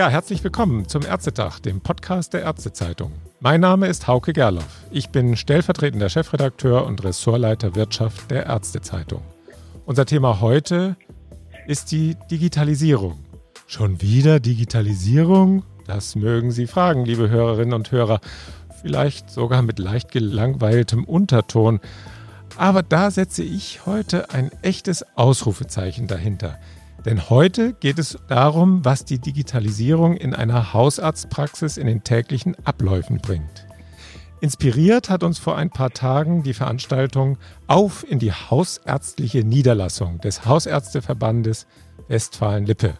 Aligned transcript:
Ja, 0.00 0.08
herzlich 0.08 0.42
willkommen 0.42 0.88
zum 0.88 1.04
Ärztetag, 1.04 1.60
dem 1.60 1.82
Podcast 1.82 2.32
der 2.32 2.40
Ärztezeitung. 2.40 3.12
Mein 3.40 3.60
Name 3.60 3.86
ist 3.86 4.06
Hauke 4.06 4.32
Gerloff. 4.32 4.84
Ich 4.90 5.10
bin 5.10 5.36
stellvertretender 5.36 6.08
Chefredakteur 6.08 6.86
und 6.86 7.04
Ressortleiter 7.04 7.74
Wirtschaft 7.74 8.30
der 8.30 8.46
Ärztezeitung. 8.46 9.20
Unser 9.84 10.06
Thema 10.06 10.40
heute 10.40 10.96
ist 11.66 11.92
die 11.92 12.16
Digitalisierung. 12.30 13.18
Schon 13.66 14.00
wieder 14.00 14.40
Digitalisierung? 14.40 15.64
Das 15.86 16.16
mögen 16.16 16.50
Sie 16.50 16.66
fragen, 16.66 17.04
liebe 17.04 17.28
Hörerinnen 17.28 17.74
und 17.74 17.92
Hörer. 17.92 18.20
Vielleicht 18.80 19.30
sogar 19.30 19.60
mit 19.60 19.78
leicht 19.78 20.12
gelangweiltem 20.12 21.04
Unterton. 21.04 21.80
Aber 22.56 22.82
da 22.82 23.10
setze 23.10 23.42
ich 23.42 23.86
heute 23.86 24.30
ein 24.30 24.50
echtes 24.62 25.04
Ausrufezeichen 25.16 26.06
dahinter. 26.06 26.58
Denn 27.04 27.30
heute 27.30 27.72
geht 27.72 27.98
es 27.98 28.18
darum, 28.28 28.84
was 28.84 29.04
die 29.04 29.18
Digitalisierung 29.18 30.16
in 30.16 30.34
einer 30.34 30.74
Hausarztpraxis 30.74 31.78
in 31.78 31.86
den 31.86 32.04
täglichen 32.04 32.54
Abläufen 32.64 33.18
bringt. 33.18 33.66
Inspiriert 34.42 35.10
hat 35.10 35.22
uns 35.22 35.38
vor 35.38 35.56
ein 35.56 35.70
paar 35.70 35.90
Tagen 35.90 36.42
die 36.42 36.54
Veranstaltung 36.54 37.38
Auf 37.66 38.04
in 38.08 38.18
die 38.18 38.32
hausärztliche 38.32 39.44
Niederlassung 39.44 40.20
des 40.20 40.46
Hausärzteverbandes 40.46 41.66
Westfalen-Lippe. 42.08 42.94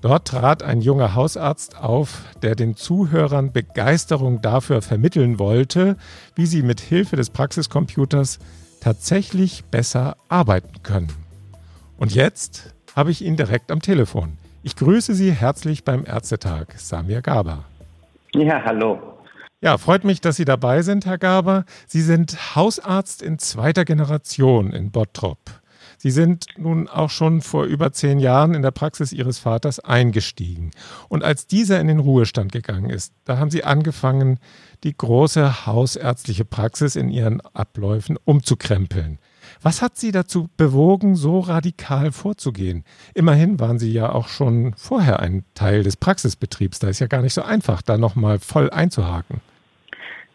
Dort 0.00 0.28
trat 0.28 0.62
ein 0.62 0.80
junger 0.80 1.14
Hausarzt 1.14 1.78
auf, 1.78 2.22
der 2.42 2.54
den 2.54 2.76
Zuhörern 2.76 3.52
Begeisterung 3.52 4.42
dafür 4.42 4.82
vermitteln 4.82 5.38
wollte, 5.38 5.96
wie 6.34 6.46
sie 6.46 6.62
mit 6.62 6.80
Hilfe 6.80 7.16
des 7.16 7.30
Praxiscomputers 7.30 8.38
tatsächlich 8.84 9.64
besser 9.64 10.18
arbeiten 10.28 10.82
können. 10.82 11.10
Und 11.96 12.14
jetzt 12.14 12.74
habe 12.94 13.10
ich 13.10 13.24
ihn 13.24 13.34
direkt 13.34 13.70
am 13.70 13.80
Telefon. 13.80 14.36
Ich 14.62 14.76
grüße 14.76 15.14
Sie 15.14 15.32
herzlich 15.32 15.84
beim 15.84 16.04
Ärztetag, 16.04 16.74
Samir 16.76 17.22
Gaber. 17.22 17.64
Ja, 18.34 18.62
hallo. 18.62 18.98
Ja, 19.62 19.78
freut 19.78 20.04
mich, 20.04 20.20
dass 20.20 20.36
Sie 20.36 20.44
dabei 20.44 20.82
sind, 20.82 21.06
Herr 21.06 21.16
Gaber. 21.16 21.64
Sie 21.86 22.02
sind 22.02 22.54
Hausarzt 22.54 23.22
in 23.22 23.38
zweiter 23.38 23.86
Generation 23.86 24.70
in 24.74 24.90
Bottrop. 24.90 25.38
Sie 25.98 26.10
sind 26.10 26.46
nun 26.56 26.88
auch 26.88 27.10
schon 27.10 27.40
vor 27.40 27.64
über 27.64 27.92
zehn 27.92 28.18
Jahren 28.18 28.54
in 28.54 28.62
der 28.62 28.70
Praxis 28.70 29.12
Ihres 29.12 29.38
Vaters 29.38 29.80
eingestiegen. 29.80 30.70
Und 31.08 31.24
als 31.24 31.46
dieser 31.46 31.80
in 31.80 31.88
den 31.88 32.00
Ruhestand 32.00 32.52
gegangen 32.52 32.90
ist, 32.90 33.12
da 33.24 33.38
haben 33.38 33.50
Sie 33.50 33.64
angefangen, 33.64 34.38
die 34.82 34.96
große 34.96 35.66
hausärztliche 35.66 36.44
Praxis 36.44 36.96
in 36.96 37.08
Ihren 37.08 37.40
Abläufen 37.40 38.18
umzukrempeln. 38.24 39.18
Was 39.62 39.82
hat 39.82 39.96
Sie 39.96 40.12
dazu 40.12 40.48
bewogen, 40.56 41.16
so 41.16 41.40
radikal 41.40 42.12
vorzugehen? 42.12 42.84
Immerhin 43.14 43.60
waren 43.60 43.78
Sie 43.78 43.92
ja 43.92 44.10
auch 44.12 44.28
schon 44.28 44.74
vorher 44.76 45.20
ein 45.20 45.44
Teil 45.54 45.82
des 45.82 45.96
Praxisbetriebs. 45.96 46.78
Da 46.78 46.88
ist 46.88 46.98
ja 46.98 47.06
gar 47.06 47.22
nicht 47.22 47.34
so 47.34 47.42
einfach, 47.42 47.82
da 47.82 47.96
nochmal 47.96 48.38
voll 48.38 48.70
einzuhaken. 48.70 49.40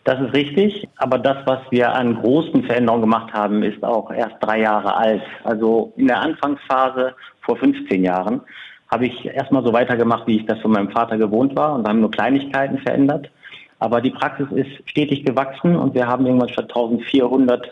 Das 0.09 0.19
ist 0.21 0.33
richtig, 0.33 0.87
aber 0.97 1.19
das, 1.19 1.37
was 1.45 1.59
wir 1.69 1.93
an 1.93 2.15
großen 2.15 2.63
Veränderungen 2.63 3.03
gemacht 3.03 3.31
haben, 3.31 3.61
ist 3.61 3.83
auch 3.83 4.09
erst 4.09 4.37
drei 4.39 4.61
Jahre 4.61 4.95
alt. 4.95 5.21
Also 5.43 5.93
in 5.97 6.07
der 6.07 6.19
Anfangsphase 6.19 7.13
vor 7.41 7.57
15 7.57 8.03
Jahren 8.03 8.41
habe 8.89 9.05
ich 9.05 9.23
erstmal 9.27 9.63
so 9.63 9.71
weitergemacht, 9.71 10.25
wie 10.25 10.37
ich 10.37 10.47
das 10.47 10.59
von 10.61 10.71
meinem 10.71 10.89
Vater 10.89 11.19
gewohnt 11.19 11.55
war 11.55 11.75
und 11.75 11.87
haben 11.87 11.99
nur 11.99 12.09
Kleinigkeiten 12.09 12.79
verändert. 12.79 13.29
Aber 13.77 14.01
die 14.01 14.09
Praxis 14.09 14.47
ist 14.49 14.89
stetig 14.89 15.25
gewachsen 15.25 15.75
und 15.75 15.93
wir 15.93 16.07
haben 16.07 16.25
irgendwann 16.25 16.49
statt 16.49 16.69
1400 16.69 17.69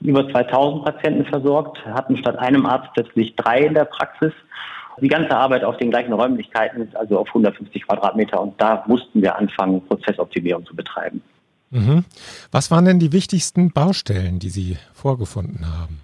über 0.00 0.30
2000 0.30 0.84
Patienten 0.84 1.24
versorgt, 1.24 1.84
hatten 1.86 2.16
statt 2.18 2.38
einem 2.38 2.66
Arzt 2.66 2.90
plötzlich 2.94 3.34
drei 3.34 3.62
in 3.62 3.74
der 3.74 3.86
Praxis. 3.86 4.32
Die 5.00 5.08
ganze 5.08 5.36
Arbeit 5.36 5.64
auf 5.64 5.76
den 5.78 5.90
gleichen 5.90 6.12
Räumlichkeiten, 6.12 6.88
also 6.94 7.18
auf 7.18 7.26
150 7.26 7.84
Quadratmeter. 7.84 8.40
Und 8.40 8.60
da 8.60 8.84
mussten 8.86 9.20
wir 9.20 9.36
anfangen, 9.36 9.84
Prozessoptimierung 9.88 10.64
zu 10.66 10.76
betreiben. 10.76 11.20
Mhm. 11.70 12.04
Was 12.50 12.70
waren 12.70 12.84
denn 12.84 12.98
die 12.98 13.12
wichtigsten 13.12 13.70
Baustellen, 13.70 14.38
die 14.38 14.50
Sie 14.50 14.76
vorgefunden 14.92 15.66
haben? 15.66 16.00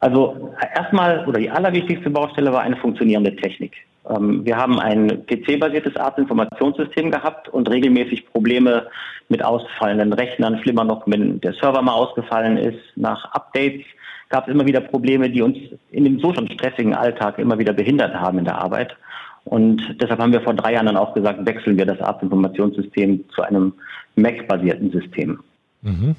Also 0.00 0.54
erstmal 0.74 1.26
oder 1.28 1.38
die 1.38 1.50
allerwichtigste 1.50 2.10
Baustelle 2.10 2.52
war 2.52 2.62
eine 2.62 2.76
funktionierende 2.76 3.36
Technik. 3.36 3.74
Ähm, 4.08 4.44
wir 4.44 4.56
haben 4.56 4.80
ein 4.80 5.26
PC-basiertes 5.26 5.96
Arztinformationssystem 5.96 7.10
gehabt 7.10 7.48
und 7.48 7.68
regelmäßig 7.68 8.26
Probleme 8.30 8.86
mit 9.28 9.44
ausfallenden 9.44 10.12
Rechnern. 10.12 10.58
Schlimmer 10.62 10.84
noch, 10.84 11.02
wenn 11.06 11.40
der 11.40 11.52
Server 11.52 11.82
mal 11.82 11.92
ausgefallen 11.92 12.56
ist. 12.56 12.80
Nach 12.96 13.30
Updates 13.32 13.84
gab 14.30 14.48
es 14.48 14.54
immer 14.54 14.66
wieder 14.66 14.80
Probleme, 14.80 15.28
die 15.28 15.42
uns 15.42 15.58
in 15.90 16.04
dem 16.04 16.18
so 16.18 16.32
schon 16.32 16.50
stressigen 16.50 16.94
Alltag 16.94 17.38
immer 17.38 17.58
wieder 17.58 17.72
behindert 17.72 18.14
haben 18.14 18.38
in 18.38 18.44
der 18.46 18.58
Arbeit. 18.58 18.96
Und 19.44 19.82
deshalb 20.00 20.20
haben 20.20 20.32
wir 20.32 20.42
vor 20.42 20.54
drei 20.54 20.74
Jahren 20.74 20.86
dann 20.86 20.96
auch 20.96 21.14
gesagt, 21.14 21.44
wechseln 21.46 21.76
wir 21.76 21.86
das 21.86 22.00
Arztinformationssystem 22.00 23.24
zu 23.34 23.42
einem 23.42 23.72
Mac-basierten 24.16 24.90
System. 24.90 25.40
Mhm. 25.82 26.16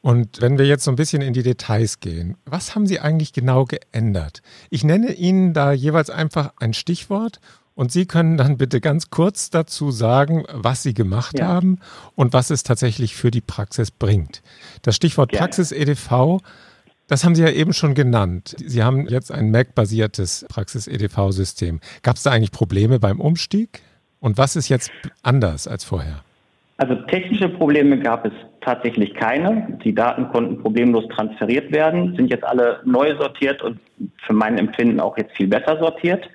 Und 0.00 0.40
wenn 0.40 0.58
wir 0.58 0.66
jetzt 0.66 0.84
so 0.84 0.90
ein 0.90 0.96
bisschen 0.96 1.22
in 1.22 1.32
die 1.32 1.42
Details 1.42 2.00
gehen, 2.00 2.36
was 2.44 2.74
haben 2.74 2.86
Sie 2.86 3.00
eigentlich 3.00 3.32
genau 3.32 3.64
geändert? 3.64 4.42
Ich 4.70 4.84
nenne 4.84 5.12
Ihnen 5.12 5.52
da 5.52 5.72
jeweils 5.72 6.08
einfach 6.08 6.52
ein 6.58 6.72
Stichwort 6.72 7.40
und 7.74 7.92
Sie 7.92 8.06
können 8.06 8.36
dann 8.36 8.56
bitte 8.56 8.80
ganz 8.80 9.10
kurz 9.10 9.50
dazu 9.50 9.90
sagen, 9.90 10.44
was 10.52 10.82
Sie 10.82 10.94
gemacht 10.94 11.38
ja. 11.38 11.46
haben 11.46 11.78
und 12.14 12.32
was 12.32 12.50
es 12.50 12.62
tatsächlich 12.62 13.14
für 13.14 13.30
die 13.30 13.40
Praxis 13.40 13.90
bringt. 13.90 14.42
Das 14.82 14.96
Stichwort 14.96 15.32
Praxis-EDV, 15.32 16.40
das 17.08 17.24
haben 17.24 17.34
Sie 17.34 17.42
ja 17.42 17.50
eben 17.50 17.72
schon 17.72 17.94
genannt. 17.94 18.54
Sie 18.58 18.82
haben 18.82 19.08
jetzt 19.08 19.32
ein 19.32 19.50
Mac-basiertes 19.50 20.46
Praxis-EDV-System. 20.48 21.80
Gab 22.02 22.16
es 22.16 22.22
da 22.22 22.30
eigentlich 22.30 22.52
Probleme 22.52 23.00
beim 23.00 23.20
Umstieg? 23.20 23.80
Und 24.20 24.38
was 24.38 24.56
ist 24.56 24.68
jetzt 24.68 24.90
anders 25.22 25.66
als 25.66 25.84
vorher? 25.84 26.20
Also 26.76 26.94
technische 26.94 27.48
Probleme 27.48 27.98
gab 27.98 28.24
es 28.24 28.32
tatsächlich 28.60 29.14
keine. 29.14 29.78
Die 29.82 29.94
Daten 29.94 30.28
konnten 30.28 30.60
problemlos 30.60 31.08
transferiert 31.08 31.72
werden, 31.72 32.14
sind 32.14 32.30
jetzt 32.30 32.44
alle 32.44 32.80
neu 32.84 33.16
sortiert 33.16 33.62
und 33.62 33.80
für 34.24 34.32
mein 34.32 34.58
Empfinden 34.58 35.00
auch 35.00 35.16
jetzt 35.18 35.36
viel 35.36 35.48
besser 35.48 35.78
sortiert. 35.78 36.28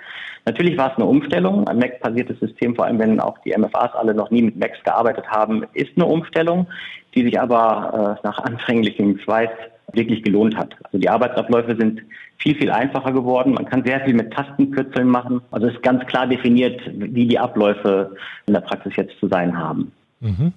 Natürlich 0.46 0.78
war 0.78 0.92
es 0.92 0.98
eine 0.98 1.06
Umstellung. 1.06 1.66
Ein 1.68 1.78
Mac-basiertes 1.78 2.40
System, 2.40 2.76
vor 2.76 2.86
allem 2.86 3.00
wenn 3.00 3.20
auch 3.22 3.38
die 3.40 3.56
MFAs 3.58 3.94
alle 3.94 4.14
noch 4.14 4.32
nie 4.32 4.42
mit 4.42 4.58
Macs 4.58 4.84
gearbeitet 4.84 5.26
haben, 5.28 5.64
ist 5.74 5.92
eine 5.96 6.06
Umstellung, 6.06 6.68
die 7.16 7.24
sich 7.24 7.40
aber 7.40 8.18
äh, 8.22 8.28
nach 8.28 8.40
anfänglichem 8.40 9.20
Schweiß 9.20 9.50
wirklich 9.92 10.24
gelohnt 10.24 10.56
hat. 10.56 10.74
Also 10.86 10.98
die 10.98 11.10
Arbeitsabläufe 11.10 11.76
sind 11.76 12.02
viel, 12.38 12.56
viel 12.56 12.72
einfacher 12.72 13.12
geworden. 13.12 13.54
Man 13.54 13.66
kann 13.66 13.84
sehr 13.84 14.02
viel 14.02 14.14
mit 14.14 14.34
Tastenkürzeln 14.34 15.08
machen. 15.08 15.42
Also 15.52 15.68
es 15.68 15.76
ist 15.76 15.84
ganz 15.84 16.06
klar 16.08 16.28
definiert, 16.28 16.82
wie 16.94 17.28
die 17.28 17.40
Abläufe 17.40 18.16
in 18.46 18.54
der 18.54 18.62
Praxis 18.62 18.96
jetzt 18.96 19.20
zu 19.20 19.28
sein 19.28 19.58
haben. 19.58 19.92
Mhm. 20.20 20.54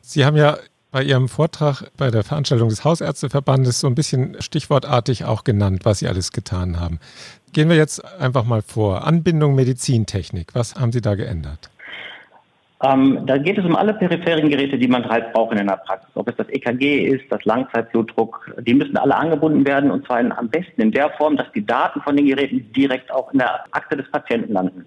Sie 0.00 0.24
haben 0.24 0.36
ja 0.36 0.58
bei 0.90 1.02
Ihrem 1.04 1.28
Vortrag 1.28 1.84
bei 1.96 2.10
der 2.10 2.24
Veranstaltung 2.24 2.68
des 2.68 2.84
Hausärzteverbandes 2.84 3.80
so 3.80 3.86
ein 3.86 3.94
bisschen 3.94 4.36
stichwortartig 4.40 5.24
auch 5.24 5.44
genannt, 5.44 5.84
was 5.84 6.00
Sie 6.00 6.08
alles 6.08 6.32
getan 6.32 6.80
haben. 6.80 6.98
Gehen 7.52 7.68
wir 7.68 7.76
jetzt 7.76 8.04
einfach 8.20 8.44
mal 8.44 8.62
vor. 8.62 9.06
Anbindung 9.06 9.54
Medizintechnik. 9.54 10.54
Was 10.54 10.74
haben 10.76 10.92
Sie 10.92 11.00
da 11.00 11.14
geändert? 11.14 11.70
Ähm, 12.82 13.26
da 13.26 13.36
geht 13.36 13.58
es 13.58 13.64
um 13.64 13.76
alle 13.76 13.92
peripheren 13.92 14.48
Geräte, 14.48 14.78
die 14.78 14.88
man 14.88 15.06
halt 15.06 15.32
braucht 15.32 15.52
in 15.52 15.58
einer 15.58 15.76
Praxis. 15.76 16.08
Ob 16.14 16.28
es 16.28 16.36
das 16.36 16.48
EKG 16.48 17.08
ist, 17.08 17.24
das 17.30 17.44
Langzeitblutdruck, 17.44 18.56
die 18.60 18.72
müssen 18.72 18.96
alle 18.96 19.14
angebunden 19.14 19.66
werden 19.66 19.90
und 19.90 20.06
zwar 20.06 20.20
in, 20.20 20.32
am 20.32 20.48
besten 20.48 20.80
in 20.80 20.90
der 20.90 21.10
Form, 21.10 21.36
dass 21.36 21.50
die 21.52 21.64
Daten 21.64 22.00
von 22.00 22.16
den 22.16 22.26
Geräten 22.26 22.72
direkt 22.72 23.12
auch 23.12 23.32
in 23.32 23.38
der 23.40 23.64
Akte 23.72 23.98
des 23.98 24.10
Patienten 24.10 24.54
landen. 24.54 24.86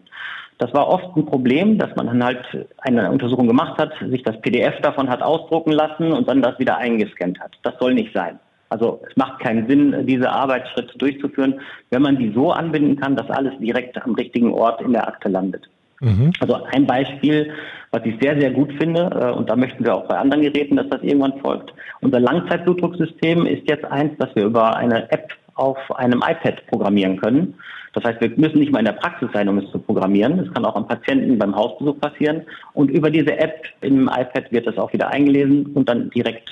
Das 0.57 0.73
war 0.73 0.87
oft 0.87 1.15
ein 1.15 1.25
Problem, 1.25 1.77
dass 1.77 1.95
man 1.95 2.07
dann 2.07 2.23
halt 2.23 2.67
eine 2.79 3.11
Untersuchung 3.11 3.47
gemacht 3.47 3.77
hat, 3.77 3.93
sich 4.09 4.23
das 4.23 4.39
PDF 4.41 4.79
davon 4.81 5.09
hat 5.09 5.21
ausdrucken 5.21 5.71
lassen 5.71 6.11
und 6.13 6.27
dann 6.27 6.41
das 6.41 6.57
wieder 6.57 6.77
eingescannt 6.77 7.39
hat. 7.39 7.51
Das 7.63 7.75
soll 7.79 7.93
nicht 7.93 8.13
sein. 8.13 8.39
Also 8.69 9.01
es 9.07 9.15
macht 9.15 9.39
keinen 9.39 9.67
Sinn, 9.67 10.07
diese 10.07 10.31
Arbeitsschritte 10.31 10.97
durchzuführen, 10.97 11.61
wenn 11.91 12.01
man 12.01 12.17
die 12.17 12.31
so 12.33 12.51
anbinden 12.51 12.95
kann, 12.99 13.15
dass 13.15 13.29
alles 13.29 13.53
direkt 13.59 14.01
am 14.03 14.15
richtigen 14.15 14.51
Ort 14.51 14.81
in 14.81 14.93
der 14.93 15.07
Akte 15.07 15.29
landet. 15.29 15.69
Mhm. 16.03 16.33
Also 16.39 16.55
ein 16.71 16.85
Beispiel, 16.85 17.51
was 17.91 18.01
ich 18.05 18.15
sehr, 18.21 18.39
sehr 18.39 18.51
gut 18.51 18.71
finde, 18.73 19.09
äh, 19.09 19.31
und 19.31 19.49
da 19.49 19.55
möchten 19.55 19.83
wir 19.85 19.95
auch 19.95 20.07
bei 20.07 20.17
anderen 20.17 20.43
Geräten, 20.43 20.75
dass 20.75 20.89
das 20.89 21.01
irgendwann 21.01 21.39
folgt. 21.39 21.73
Unser 22.01 22.19
Langzeitblutdrucksystem 22.19 23.45
ist 23.45 23.67
jetzt 23.69 23.85
eins, 23.85 24.11
das 24.19 24.35
wir 24.35 24.43
über 24.43 24.75
eine 24.75 25.09
App 25.11 25.29
auf 25.55 25.77
einem 25.95 26.23
iPad 26.27 26.65
programmieren 26.67 27.17
können. 27.17 27.55
Das 27.93 28.03
heißt, 28.03 28.19
wir 28.21 28.29
müssen 28.37 28.59
nicht 28.59 28.71
mal 28.71 28.79
in 28.79 28.85
der 28.85 28.93
Praxis 28.93 29.29
sein, 29.33 29.47
um 29.47 29.59
es 29.59 29.71
zu 29.71 29.77
programmieren. 29.77 30.39
Es 30.39 30.51
kann 30.53 30.65
auch 30.65 30.75
am 30.75 30.87
Patienten 30.87 31.37
beim 31.37 31.55
Hausbesuch 31.55 31.99
passieren. 31.99 32.41
Und 32.73 32.89
über 32.89 33.11
diese 33.11 33.37
App 33.37 33.63
im 33.81 34.07
iPad 34.07 34.51
wird 34.51 34.65
das 34.65 34.77
auch 34.77 34.91
wieder 34.93 35.09
eingelesen 35.09 35.67
und 35.67 35.87
dann 35.87 36.09
direkt 36.09 36.49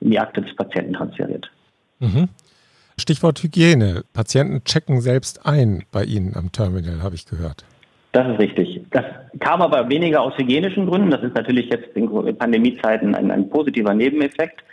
in 0.00 0.10
die 0.10 0.18
Akte 0.18 0.40
des 0.40 0.56
Patienten 0.56 0.94
transferiert. 0.94 1.50
Mhm. 2.00 2.28
Stichwort 2.98 3.42
Hygiene. 3.42 4.02
Patienten 4.14 4.64
checken 4.64 5.02
selbst 5.02 5.44
ein 5.44 5.84
bei 5.92 6.04
Ihnen 6.04 6.34
am 6.34 6.52
Terminal, 6.52 7.02
habe 7.02 7.14
ich 7.14 7.26
gehört. 7.26 7.64
Das 8.18 8.26
ist 8.26 8.40
richtig. 8.40 8.80
Das 8.90 9.04
kam 9.38 9.62
aber 9.62 9.88
weniger 9.88 10.20
aus 10.22 10.36
hygienischen 10.36 10.86
Gründen. 10.86 11.12
Das 11.12 11.22
ist 11.22 11.36
natürlich 11.36 11.70
jetzt 11.70 11.96
in 11.96 12.36
Pandemiezeiten 12.36 13.14
ein, 13.14 13.30
ein 13.30 13.48
positiver 13.48 13.94
Nebeneffekt. 13.94 14.64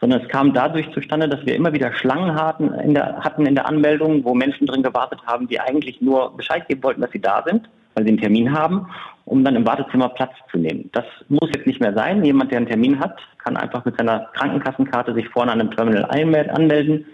sondern 0.00 0.22
es 0.22 0.28
kam 0.28 0.54
dadurch 0.54 0.90
zustande, 0.92 1.28
dass 1.28 1.44
wir 1.44 1.56
immer 1.56 1.74
wieder 1.74 1.92
Schlangen 1.92 2.34
hatten 2.34 2.72
in 2.72 2.94
der, 2.94 3.18
hatten 3.18 3.44
in 3.44 3.54
der 3.54 3.66
Anmeldung, 3.66 4.24
wo 4.24 4.34
Menschen 4.34 4.66
drin 4.66 4.82
gewartet 4.82 5.20
haben, 5.26 5.46
die 5.46 5.60
eigentlich 5.60 6.00
nur 6.00 6.34
Bescheid 6.38 6.66
geben 6.68 6.82
wollten, 6.84 7.02
dass 7.02 7.10
sie 7.10 7.20
da 7.20 7.42
sind, 7.44 7.68
weil 7.94 8.04
sie 8.04 8.12
einen 8.12 8.20
Termin 8.20 8.58
haben, 8.58 8.86
um 9.26 9.44
dann 9.44 9.56
im 9.56 9.66
Wartezimmer 9.66 10.08
Platz 10.08 10.32
zu 10.50 10.56
nehmen. 10.56 10.88
Das 10.94 11.04
muss 11.28 11.50
jetzt 11.54 11.66
nicht 11.66 11.82
mehr 11.82 11.92
sein. 11.92 12.24
Jemand, 12.24 12.50
der 12.50 12.60
einen 12.60 12.68
Termin 12.68 12.98
hat, 12.98 13.20
kann 13.44 13.58
einfach 13.58 13.84
mit 13.84 13.98
seiner 13.98 14.20
Krankenkassenkarte 14.32 15.12
sich 15.12 15.28
vorne 15.28 15.52
an 15.52 15.60
einem 15.60 15.70
Terminal 15.70 16.08
anmelden. 16.08 17.04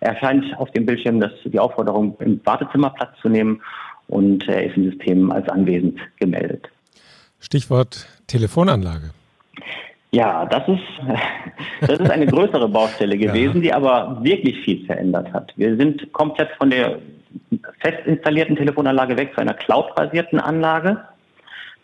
Er 0.00 0.12
erscheint 0.12 0.44
auf 0.58 0.70
dem 0.72 0.84
Bildschirm 0.84 1.18
das, 1.18 1.32
die 1.44 1.58
Aufforderung, 1.58 2.14
im 2.20 2.40
Wartezimmer 2.44 2.90
Platz 2.90 3.18
zu 3.22 3.30
nehmen 3.30 3.62
und 4.10 4.46
er 4.48 4.64
ist 4.64 4.76
im 4.76 4.90
System 4.90 5.30
als 5.30 5.48
anwesend 5.48 5.98
gemeldet. 6.18 6.68
Stichwort 7.40 8.06
Telefonanlage. 8.26 9.10
Ja, 10.12 10.44
das 10.46 10.66
ist, 10.68 10.82
das 11.80 12.00
ist 12.00 12.10
eine 12.10 12.26
größere 12.26 12.68
Baustelle 12.68 13.16
gewesen, 13.18 13.56
ja. 13.56 13.60
die 13.60 13.72
aber 13.72 14.18
wirklich 14.22 14.58
viel 14.64 14.84
verändert 14.84 15.32
hat. 15.32 15.52
Wir 15.56 15.76
sind 15.76 16.12
komplett 16.12 16.50
von 16.58 16.70
der 16.70 16.98
fest 17.80 18.06
installierten 18.06 18.56
Telefonanlage 18.56 19.16
weg 19.16 19.32
zu 19.34 19.40
einer 19.40 19.54
cloud-basierten 19.54 20.40
Anlage. 20.40 20.98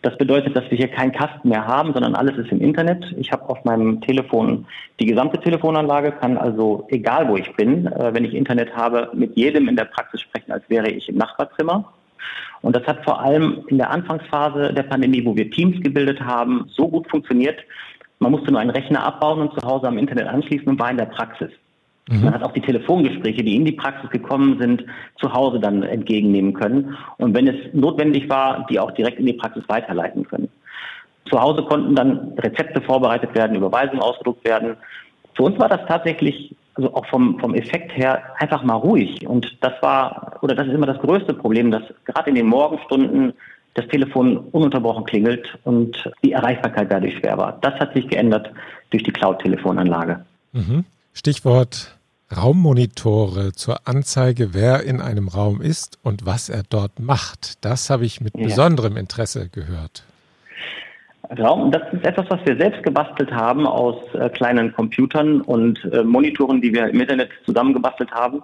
Das 0.03 0.15
bedeutet, 0.17 0.55
dass 0.55 0.69
wir 0.69 0.77
hier 0.77 0.89
keinen 0.89 1.11
Kasten 1.11 1.49
mehr 1.49 1.65
haben, 1.65 1.91
sondern 1.93 2.13
alles 2.15 2.37
ist 2.37 2.51
im 2.51 2.61
Internet. 2.61 3.03
Ich 3.17 3.31
habe 3.31 3.49
auf 3.49 3.63
meinem 3.65 3.99
Telefon 4.01 4.67
die 4.99 5.05
gesamte 5.05 5.39
Telefonanlage, 5.39 6.11
kann 6.11 6.37
also, 6.37 6.85
egal 6.89 7.27
wo 7.29 7.35
ich 7.35 7.51
bin, 7.55 7.87
äh, 7.87 8.13
wenn 8.13 8.23
ich 8.23 8.33
Internet 8.33 8.75
habe, 8.75 9.09
mit 9.13 9.35
jedem 9.35 9.67
in 9.67 9.75
der 9.75 9.85
Praxis 9.85 10.21
sprechen, 10.21 10.51
als 10.51 10.63
wäre 10.69 10.89
ich 10.89 11.09
im 11.09 11.15
Nachbarzimmer. 11.15 11.91
Und 12.61 12.75
das 12.75 12.85
hat 12.87 13.03
vor 13.03 13.21
allem 13.21 13.63
in 13.67 13.77
der 13.77 13.91
Anfangsphase 13.91 14.73
der 14.73 14.83
Pandemie, 14.83 15.25
wo 15.25 15.35
wir 15.35 15.49
Teams 15.51 15.81
gebildet 15.81 16.21
haben, 16.21 16.65
so 16.69 16.87
gut 16.87 17.09
funktioniert. 17.09 17.59
Man 18.19 18.31
musste 18.31 18.51
nur 18.51 18.59
einen 18.59 18.71
Rechner 18.71 19.03
abbauen 19.03 19.41
und 19.41 19.59
zu 19.59 19.67
Hause 19.67 19.87
am 19.87 19.97
Internet 19.97 20.27
anschließen 20.27 20.67
und 20.67 20.79
war 20.79 20.89
in 20.89 20.97
der 20.97 21.05
Praxis. 21.05 21.51
Mhm. 22.09 22.23
Man 22.23 22.33
hat 22.33 22.43
auch 22.43 22.53
die 22.53 22.61
Telefongespräche, 22.61 23.43
die 23.43 23.55
in 23.55 23.65
die 23.65 23.73
Praxis 23.73 24.09
gekommen 24.09 24.57
sind, 24.59 24.85
zu 25.19 25.31
Hause 25.31 25.59
dann 25.59 25.83
entgegennehmen 25.83 26.53
können. 26.53 26.97
Und 27.17 27.35
wenn 27.35 27.47
es 27.47 27.73
notwendig 27.73 28.29
war, 28.29 28.65
die 28.69 28.79
auch 28.79 28.91
direkt 28.91 29.19
in 29.19 29.25
die 29.25 29.33
Praxis 29.33 29.63
weiterleiten 29.67 30.27
können. 30.27 30.49
Zu 31.29 31.39
Hause 31.39 31.63
konnten 31.63 31.95
dann 31.95 32.33
Rezepte 32.37 32.81
vorbereitet 32.81 33.35
werden, 33.35 33.57
Überweisungen 33.57 34.01
ausgedruckt 34.01 34.45
werden. 34.45 34.77
Für 35.35 35.43
uns 35.43 35.59
war 35.59 35.69
das 35.69 35.81
tatsächlich 35.87 36.55
also 36.77 36.93
auch 36.93 37.05
vom, 37.07 37.39
vom 37.39 37.55
Effekt 37.55 37.95
her 37.97 38.23
einfach 38.37 38.63
mal 38.63 38.75
ruhig. 38.75 39.27
Und 39.27 39.57
das 39.61 39.73
war, 39.81 40.37
oder 40.41 40.55
das 40.55 40.67
ist 40.67 40.73
immer 40.73 40.85
das 40.85 40.99
größte 40.99 41.33
Problem, 41.33 41.71
dass 41.71 41.83
gerade 42.05 42.29
in 42.29 42.35
den 42.35 42.45
Morgenstunden 42.45 43.33
das 43.73 43.87
Telefon 43.87 44.37
ununterbrochen 44.37 45.05
klingelt 45.05 45.57
und 45.63 46.11
die 46.23 46.31
Erreichbarkeit 46.31 46.91
dadurch 46.91 47.17
schwer 47.17 47.37
war. 47.37 47.57
Das 47.61 47.75
hat 47.79 47.93
sich 47.93 48.07
geändert 48.07 48.51
durch 48.89 49.03
die 49.03 49.11
Cloud-Telefonanlage. 49.11 50.25
Mhm. 50.53 50.85
Stichwort 51.13 51.97
Raummonitore 52.35 53.53
zur 53.53 53.87
Anzeige, 53.87 54.53
wer 54.53 54.83
in 54.83 54.99
einem 54.99 55.27
Raum 55.27 55.61
ist 55.61 55.97
und 56.03 56.25
was 56.25 56.49
er 56.49 56.63
dort 56.69 56.99
macht. 56.99 57.63
Das 57.63 57.89
habe 57.89 58.05
ich 58.05 58.19
mit 58.19 58.35
ja. 58.35 58.45
besonderem 58.45 58.97
Interesse 58.97 59.49
gehört. 59.49 60.03
Raum, 61.35 61.71
das 61.71 61.81
ist 61.91 62.05
etwas, 62.05 62.25
was 62.29 62.39
wir 62.45 62.57
selbst 62.57 62.83
gebastelt 62.83 63.31
haben 63.31 63.67
aus 63.67 63.95
äh, 64.13 64.29
kleinen 64.29 64.73
Computern 64.73 65.41
und 65.41 65.83
äh, 65.91 66.03
Monitoren, 66.03 66.61
die 66.61 66.73
wir 66.73 66.87
im 66.87 67.01
Internet 67.01 67.29
zusammengebastelt 67.45 68.11
haben. 68.11 68.41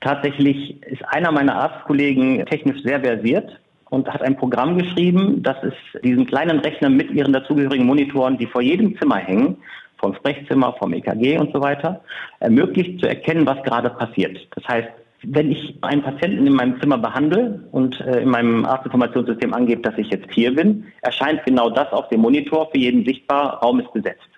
Tatsächlich 0.00 0.82
ist 0.84 1.02
einer 1.08 1.32
meiner 1.32 1.56
Arztkollegen 1.56 2.44
technisch 2.46 2.82
sehr 2.82 3.00
versiert 3.00 3.58
und 3.88 4.08
hat 4.12 4.22
ein 4.22 4.36
Programm 4.36 4.76
geschrieben, 4.76 5.42
das 5.42 5.56
es 5.62 6.02
diesen 6.02 6.26
kleinen 6.26 6.58
Rechner 6.60 6.90
mit 6.90 7.10
ihren 7.10 7.32
dazugehörigen 7.32 7.86
Monitoren, 7.86 8.36
die 8.36 8.46
vor 8.46 8.60
jedem 8.60 8.98
Zimmer 8.98 9.16
hängen, 9.16 9.56
vom 9.98 10.14
Sprechzimmer, 10.14 10.74
vom 10.78 10.92
EKG 10.92 11.38
und 11.38 11.52
so 11.52 11.60
weiter, 11.60 12.02
ermöglicht 12.40 13.00
zu 13.00 13.06
erkennen, 13.06 13.46
was 13.46 13.62
gerade 13.62 13.90
passiert. 13.90 14.36
Das 14.54 14.66
heißt, 14.68 14.88
wenn 15.26 15.50
ich 15.52 15.76
einen 15.82 16.02
Patienten 16.02 16.46
in 16.46 16.54
meinem 16.54 16.80
Zimmer 16.80 16.98
behandle 16.98 17.60
und 17.72 18.00
äh, 18.00 18.20
in 18.20 18.28
meinem 18.28 18.64
Arztinformationssystem 18.64 19.52
angebe, 19.54 19.82
dass 19.82 19.96
ich 19.98 20.08
jetzt 20.10 20.30
hier 20.32 20.54
bin, 20.54 20.86
erscheint 21.02 21.44
genau 21.44 21.70
das 21.70 21.92
auf 21.92 22.08
dem 22.08 22.20
Monitor 22.20 22.70
für 22.70 22.78
jeden 22.78 23.04
sichtbar, 23.04 23.60
Raum 23.62 23.80
ist 23.80 23.92
besetzt. 23.92 24.28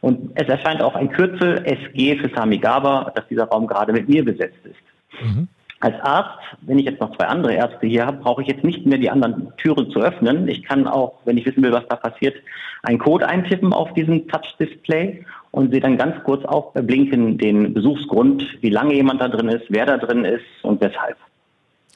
Und 0.00 0.32
es 0.34 0.48
erscheint 0.48 0.82
auch 0.82 0.94
ein 0.94 1.10
Kürzel 1.10 1.64
SG 1.64 2.18
für 2.18 2.28
Sami 2.34 2.58
Gaba, 2.58 3.10
dass 3.14 3.26
dieser 3.28 3.44
Raum 3.44 3.66
gerade 3.66 3.92
mit 3.92 4.08
mir 4.08 4.24
besetzt 4.24 4.58
ist. 4.64 5.22
Mhm. 5.22 5.48
Als 5.80 6.00
Arzt, 6.02 6.38
wenn 6.62 6.78
ich 6.78 6.86
jetzt 6.86 7.00
noch 7.00 7.16
zwei 7.16 7.26
andere 7.26 7.54
Ärzte 7.54 7.86
hier 7.86 8.06
habe, 8.06 8.18
brauche 8.18 8.42
ich 8.42 8.48
jetzt 8.48 8.64
nicht 8.64 8.86
mehr 8.86 8.98
die 8.98 9.10
anderen 9.10 9.52
Türen 9.56 9.90
zu 9.90 10.00
öffnen. 10.00 10.48
Ich 10.48 10.62
kann 10.62 10.86
auch, 10.86 11.14
wenn 11.24 11.36
ich 11.36 11.46
wissen 11.46 11.62
will, 11.62 11.72
was 11.72 11.86
da 11.88 11.96
passiert, 11.96 12.34
einen 12.82 12.98
Code 12.98 13.26
eintippen 13.26 13.72
auf 13.72 13.92
diesem 13.94 14.28
Touch-Display 14.28 15.24
und 15.54 15.70
sehe 15.70 15.80
dann 15.80 15.96
ganz 15.96 16.16
kurz 16.24 16.44
aufblinken 16.44 17.38
den 17.38 17.72
Besuchsgrund, 17.72 18.44
wie 18.60 18.70
lange 18.70 18.94
jemand 18.94 19.20
da 19.20 19.28
drin 19.28 19.48
ist, 19.48 19.64
wer 19.68 19.86
da 19.86 19.98
drin 19.98 20.24
ist 20.24 20.44
und 20.62 20.80
weshalb. 20.80 21.16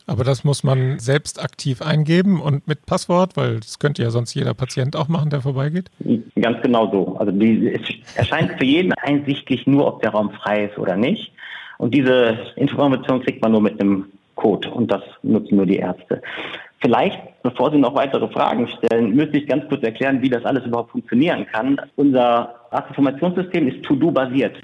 Aber 0.07 0.25
das 0.25 0.45
muss 0.45 0.63
man 0.65 0.99
selbst 1.01 1.43
aktiv 1.43 1.83
eingeben 1.83 2.41
und 2.41 2.67
mit 2.67 2.87
Passwort, 2.87 3.37
weil 3.37 3.57
das 3.57 3.79
könnte 3.79 4.03
ja 4.03 4.11
sonst 4.11 4.33
jeder 4.35 4.55
Patient 4.55 4.97
auch 4.97 5.09
machen, 5.09 5.29
der 5.29 5.43
vorbeigeht? 5.43 5.91
Ganz 6.41 6.63
genau 6.63 6.91
so. 6.91 7.17
Also 7.19 7.33
die, 7.33 7.69
es 7.69 7.83
erscheint 8.17 8.53
für 8.59 8.65
jeden 8.65 8.93
einsichtlich 8.95 9.67
nur, 9.67 9.87
ob 9.87 10.01
der 10.01 10.13
Raum 10.13 10.31
frei 10.31 10.67
ist 10.67 10.79
oder 10.79 10.97
nicht. 10.97 11.33
Und 11.77 11.93
diese 11.93 12.39
Information 12.57 13.23
kriegt 13.23 13.43
man 13.43 13.53
nur 13.53 13.61
mit 13.61 13.81
einem 13.81 14.07
Code 14.37 14.71
und 14.71 14.91
das 14.91 15.03
nutzen 15.23 15.57
nur 15.57 15.67
die 15.67 15.77
Ärzte. 15.77 16.23
Vielleicht, 16.81 17.19
bevor 17.43 17.73
Sie 17.73 17.79
noch 17.79 17.95
weitere 17.95 18.29
Fragen 18.29 18.69
stellen, 18.69 19.15
müsste 19.15 19.39
ich 19.39 19.49
ganz 19.49 19.69
kurz 19.69 19.83
erklären, 19.83 20.23
wie 20.23 20.31
das 20.31 20.45
alles 20.45 20.65
überhaupt 20.65 20.93
funktionieren 20.93 21.45
kann. 21.53 21.79
Unser 21.97 22.55
Arztinformationssystem 22.71 23.69
ist 23.69 23.83
To-Do-basiert. 23.85 24.57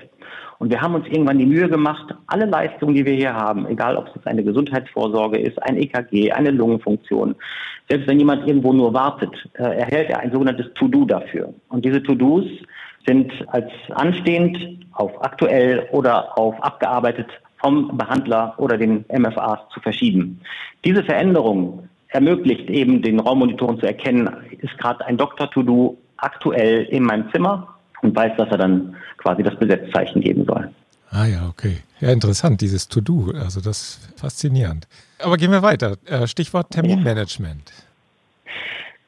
Und 0.59 0.71
wir 0.71 0.81
haben 0.81 0.95
uns 0.95 1.07
irgendwann 1.07 1.39
die 1.39 1.47
Mühe 1.47 1.69
gemacht, 1.69 2.15
alle 2.27 2.47
Leistungen, 2.47 2.95
die 2.95 3.05
wir 3.05 3.15
hier 3.15 3.35
haben, 3.35 3.67
egal 3.67 3.97
ob 3.97 4.09
es 4.09 4.15
jetzt 4.15 4.27
eine 4.27 4.45
Gesundheitsvorsorge 4.45 5.39
ist, 5.39 5.61
ein 5.63 5.77
EKG, 5.77 6.33
eine 6.33 6.51
Lungenfunktion, 6.51 7.35
selbst 7.89 8.09
wenn 8.09 8.19
jemand 8.19 8.47
irgendwo 8.47 8.73
nur 8.73 8.95
wartet, 8.95 9.35
äh, 9.55 9.63
erhält 9.63 10.11
er 10.11 10.21
ein 10.21 10.33
sogenanntes 10.33 10.73
To-Do 10.75 11.05
dafür. 11.05 11.53
Und 11.69 11.85
diese 11.85 12.03
To-Dos 12.03 12.45
sind 13.07 13.33
als 13.49 13.71
anstehend 13.91 14.57
auf 14.93 15.23
aktuell 15.23 15.87
oder 15.93 16.39
auf 16.39 16.63
abgearbeitet 16.63 17.27
vom 17.61 17.97
Behandler 17.97 18.55
oder 18.59 18.79
den 18.79 19.05
MFAs 19.09 19.59
zu 19.73 19.81
verschieben. 19.81 20.41
Diese 20.85 21.03
Veränderung 21.03 21.89
ermöglicht 22.09 22.71
eben 22.71 23.03
den 23.03 23.21
Raummonitoren 23.21 23.79
zu 23.81 23.87
erkennen, 23.87 24.31
ist 24.61 24.79
gerade 24.79 25.05
ein 25.07 25.17
Doktor-To-Do 25.17 25.99
aktuell 26.17 26.85
in 26.85 27.03
meinem 27.03 27.31
Zimmer 27.33 27.74
und 28.05 28.15
weiß, 28.15 28.33
dass 28.37 28.49
er 28.51 28.59
dann 28.59 28.95
quasi 29.19 29.43
das 29.43 29.57
Besetzzeichen 29.57 30.21
geben 30.21 30.45
soll. 30.45 30.71
Ah 31.11 31.27
ja, 31.27 31.47
okay. 31.49 31.79
Ja, 32.01 32.11
interessant, 32.11 32.61
dieses 32.61 32.89
To-Do. 32.89 33.33
Also 33.39 33.61
das 33.61 33.81
ist 33.81 34.21
faszinierend. 34.21 34.87
Aber 35.21 35.37
gehen 35.37 35.51
wir 35.51 35.63
weiter. 35.63 35.97
Äh, 36.07 36.27
Stichwort 36.27 36.71
Terminmanagement. 36.71 37.73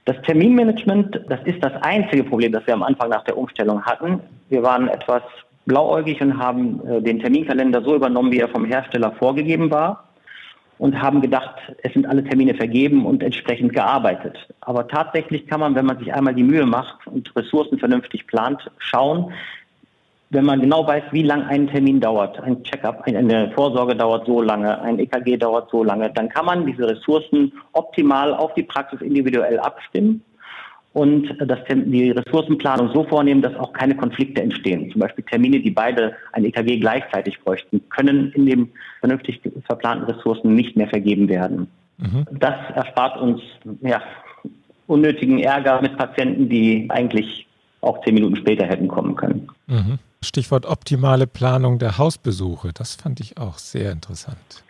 Das 0.04 0.16
Terminmanagement, 0.22 1.20
das 1.28 1.40
ist 1.44 1.62
das 1.62 1.72
einzige 1.82 2.22
Problem, 2.22 2.52
das 2.52 2.66
wir 2.66 2.74
am 2.74 2.84
Anfang 2.84 3.10
nach 3.10 3.24
der 3.24 3.36
Umstellung 3.36 3.82
hatten. 3.82 4.20
Wir 4.48 4.62
waren 4.62 4.88
etwas 4.88 5.22
blauäugig 5.66 6.20
und 6.20 6.38
haben 6.38 6.80
äh, 6.86 7.02
den 7.02 7.18
Terminkalender 7.18 7.82
so 7.82 7.96
übernommen, 7.96 8.30
wie 8.30 8.38
er 8.38 8.48
vom 8.48 8.64
Hersteller 8.64 9.12
vorgegeben 9.18 9.70
war 9.70 10.05
und 10.78 11.00
haben 11.00 11.20
gedacht, 11.20 11.56
es 11.82 11.92
sind 11.92 12.06
alle 12.06 12.22
Termine 12.24 12.54
vergeben 12.54 13.06
und 13.06 13.22
entsprechend 13.22 13.72
gearbeitet. 13.72 14.36
Aber 14.60 14.86
tatsächlich 14.88 15.46
kann 15.46 15.60
man, 15.60 15.74
wenn 15.74 15.86
man 15.86 15.98
sich 15.98 16.12
einmal 16.12 16.34
die 16.34 16.42
Mühe 16.42 16.66
macht 16.66 17.06
und 17.06 17.34
Ressourcen 17.34 17.78
vernünftig 17.78 18.26
plant, 18.26 18.70
schauen, 18.78 19.32
wenn 20.30 20.44
man 20.44 20.60
genau 20.60 20.86
weiß, 20.86 21.04
wie 21.12 21.22
lang 21.22 21.44
ein 21.44 21.68
Termin 21.68 22.00
dauert, 22.00 22.40
ein 22.40 22.62
Checkup, 22.64 23.02
eine 23.06 23.52
Vorsorge 23.52 23.94
dauert 23.94 24.26
so 24.26 24.42
lange, 24.42 24.80
ein 24.82 24.98
EKG 24.98 25.36
dauert 25.36 25.70
so 25.70 25.84
lange, 25.84 26.10
dann 26.10 26.28
kann 26.28 26.44
man 26.44 26.66
diese 26.66 26.88
Ressourcen 26.88 27.52
optimal 27.72 28.34
auf 28.34 28.52
die 28.54 28.64
Praxis 28.64 29.00
individuell 29.00 29.58
abstimmen 29.60 30.22
und 30.96 31.28
das, 31.38 31.58
die 31.68 32.10
Ressourcenplanung 32.10 32.90
so 32.94 33.04
vornehmen, 33.04 33.42
dass 33.42 33.54
auch 33.56 33.74
keine 33.74 33.94
Konflikte 33.94 34.40
entstehen. 34.40 34.90
Zum 34.90 35.02
Beispiel 35.02 35.24
Termine, 35.24 35.60
die 35.60 35.70
beide 35.70 36.14
ein 36.32 36.42
EKG 36.46 36.78
gleichzeitig 36.78 37.38
bräuchten, 37.40 37.86
können 37.90 38.32
in 38.32 38.46
den 38.46 38.72
vernünftig 39.00 39.42
verplanten 39.66 40.10
Ressourcen 40.10 40.54
nicht 40.54 40.74
mehr 40.74 40.88
vergeben 40.88 41.28
werden. 41.28 41.68
Mhm. 41.98 42.26
Das 42.40 42.54
erspart 42.74 43.20
uns 43.20 43.42
ja, 43.82 44.00
unnötigen 44.86 45.38
Ärger 45.40 45.82
mit 45.82 45.98
Patienten, 45.98 46.48
die 46.48 46.86
eigentlich 46.88 47.46
auch 47.82 48.02
zehn 48.02 48.14
Minuten 48.14 48.36
später 48.36 48.64
hätten 48.64 48.88
kommen 48.88 49.16
können. 49.16 49.48
Mhm. 49.66 49.98
Stichwort 50.22 50.64
optimale 50.64 51.26
Planung 51.26 51.78
der 51.78 51.98
Hausbesuche, 51.98 52.70
das 52.72 52.94
fand 52.94 53.20
ich 53.20 53.36
auch 53.36 53.58
sehr 53.58 53.92
interessant. 53.92 54.64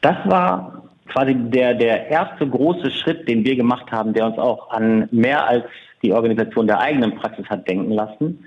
Das 0.00 0.16
war 0.24 0.89
quasi 1.12 1.34
der, 1.34 1.74
der 1.74 2.08
erste 2.08 2.48
große 2.48 2.90
Schritt, 2.90 3.28
den 3.28 3.44
wir 3.44 3.56
gemacht 3.56 3.90
haben, 3.90 4.12
der 4.12 4.26
uns 4.26 4.38
auch 4.38 4.70
an 4.70 5.08
mehr 5.10 5.46
als 5.46 5.64
die 6.02 6.12
Organisation 6.12 6.66
der 6.66 6.80
eigenen 6.80 7.14
Praxis 7.16 7.46
hat 7.48 7.68
denken 7.68 7.92
lassen. 7.92 8.44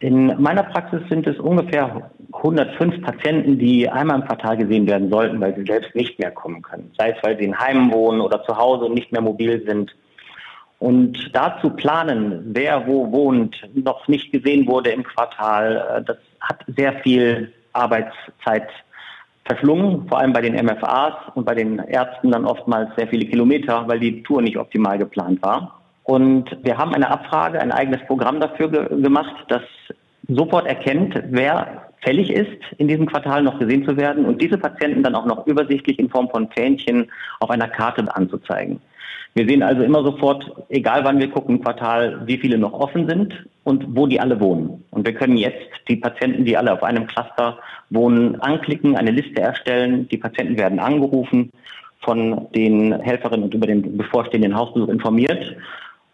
In 0.00 0.34
meiner 0.42 0.64
Praxis 0.64 1.00
sind 1.08 1.28
es 1.28 1.38
ungefähr 1.38 2.10
105 2.32 3.02
Patienten, 3.02 3.58
die 3.58 3.88
einmal 3.88 4.20
im 4.20 4.26
Quartal 4.26 4.56
gesehen 4.56 4.86
werden 4.88 5.10
sollten, 5.10 5.40
weil 5.40 5.54
sie 5.54 5.64
selbst 5.64 5.94
nicht 5.94 6.18
mehr 6.18 6.32
kommen 6.32 6.60
können. 6.60 6.90
Sei 6.98 7.10
es, 7.10 7.22
weil 7.22 7.38
sie 7.38 7.44
in 7.44 7.56
Heimen 7.56 7.92
wohnen 7.92 8.20
oder 8.20 8.42
zu 8.44 8.56
Hause 8.56 8.86
und 8.86 8.94
nicht 8.94 9.12
mehr 9.12 9.20
mobil 9.20 9.62
sind. 9.64 9.94
Und 10.80 11.30
dazu 11.32 11.70
planen, 11.70 12.42
wer 12.46 12.84
wo 12.88 13.12
wohnt, 13.12 13.56
noch 13.74 14.08
nicht 14.08 14.32
gesehen 14.32 14.66
wurde 14.66 14.90
im 14.90 15.04
Quartal, 15.04 15.76
äh, 15.98 16.02
das 16.02 16.16
hat 16.40 16.64
sehr 16.66 16.94
viel 17.04 17.52
Arbeitszeit 17.72 18.68
verschlungen, 19.44 20.06
vor 20.08 20.18
allem 20.18 20.32
bei 20.32 20.40
den 20.40 20.54
MFAs 20.54 21.14
und 21.34 21.44
bei 21.44 21.54
den 21.54 21.78
Ärzten 21.78 22.30
dann 22.30 22.44
oftmals 22.44 22.94
sehr 22.96 23.08
viele 23.08 23.26
Kilometer, 23.26 23.86
weil 23.88 24.00
die 24.00 24.22
Tour 24.22 24.42
nicht 24.42 24.56
optimal 24.56 24.98
geplant 24.98 25.42
war. 25.42 25.80
Und 26.04 26.56
wir 26.62 26.78
haben 26.78 26.94
eine 26.94 27.10
Abfrage, 27.10 27.60
ein 27.60 27.72
eigenes 27.72 28.00
Programm 28.06 28.40
dafür 28.40 28.68
ge 28.68 29.02
gemacht, 29.02 29.34
das 29.48 29.62
sofort 30.28 30.66
erkennt, 30.66 31.20
wer 31.30 31.88
fällig 32.00 32.30
ist, 32.30 32.58
in 32.78 32.88
diesem 32.88 33.06
Quartal 33.06 33.42
noch 33.42 33.58
gesehen 33.58 33.84
zu 33.84 33.96
werden 33.96 34.24
und 34.24 34.42
diese 34.42 34.58
Patienten 34.58 35.02
dann 35.02 35.14
auch 35.14 35.26
noch 35.26 35.46
übersichtlich 35.46 35.98
in 35.98 36.08
Form 36.08 36.28
von 36.30 36.48
Fähnchen 36.50 37.10
auf 37.40 37.50
einer 37.50 37.68
Karte 37.68 38.04
anzuzeigen. 38.14 38.80
Wir 39.34 39.46
sehen 39.46 39.62
also 39.62 39.82
immer 39.82 40.02
sofort, 40.02 40.50
egal 40.68 41.04
wann 41.04 41.18
wir 41.18 41.30
gucken 41.30 41.62
Quartal, 41.62 42.22
wie 42.26 42.38
viele 42.38 42.58
noch 42.58 42.72
offen 42.72 43.08
sind 43.08 43.32
und 43.64 43.84
wo 43.96 44.06
die 44.06 44.20
alle 44.20 44.40
wohnen. 44.40 44.84
Und 44.90 45.06
wir 45.06 45.14
können 45.14 45.36
jetzt 45.36 45.68
die 45.88 45.96
Patienten, 45.96 46.44
die 46.44 46.56
alle 46.56 46.72
auf 46.72 46.82
einem 46.82 47.06
Cluster 47.06 47.58
wohnen, 47.90 48.40
anklicken, 48.40 48.96
eine 48.96 49.10
Liste 49.10 49.40
erstellen. 49.40 50.08
Die 50.08 50.16
Patienten 50.16 50.56
werden 50.58 50.78
angerufen, 50.78 51.50
von 52.04 52.48
den 52.54 53.00
Helferinnen 53.00 53.44
und 53.44 53.54
über 53.54 53.66
den 53.66 53.96
bevorstehenden 53.96 54.56
Hausbesuch 54.56 54.88
informiert. 54.88 55.56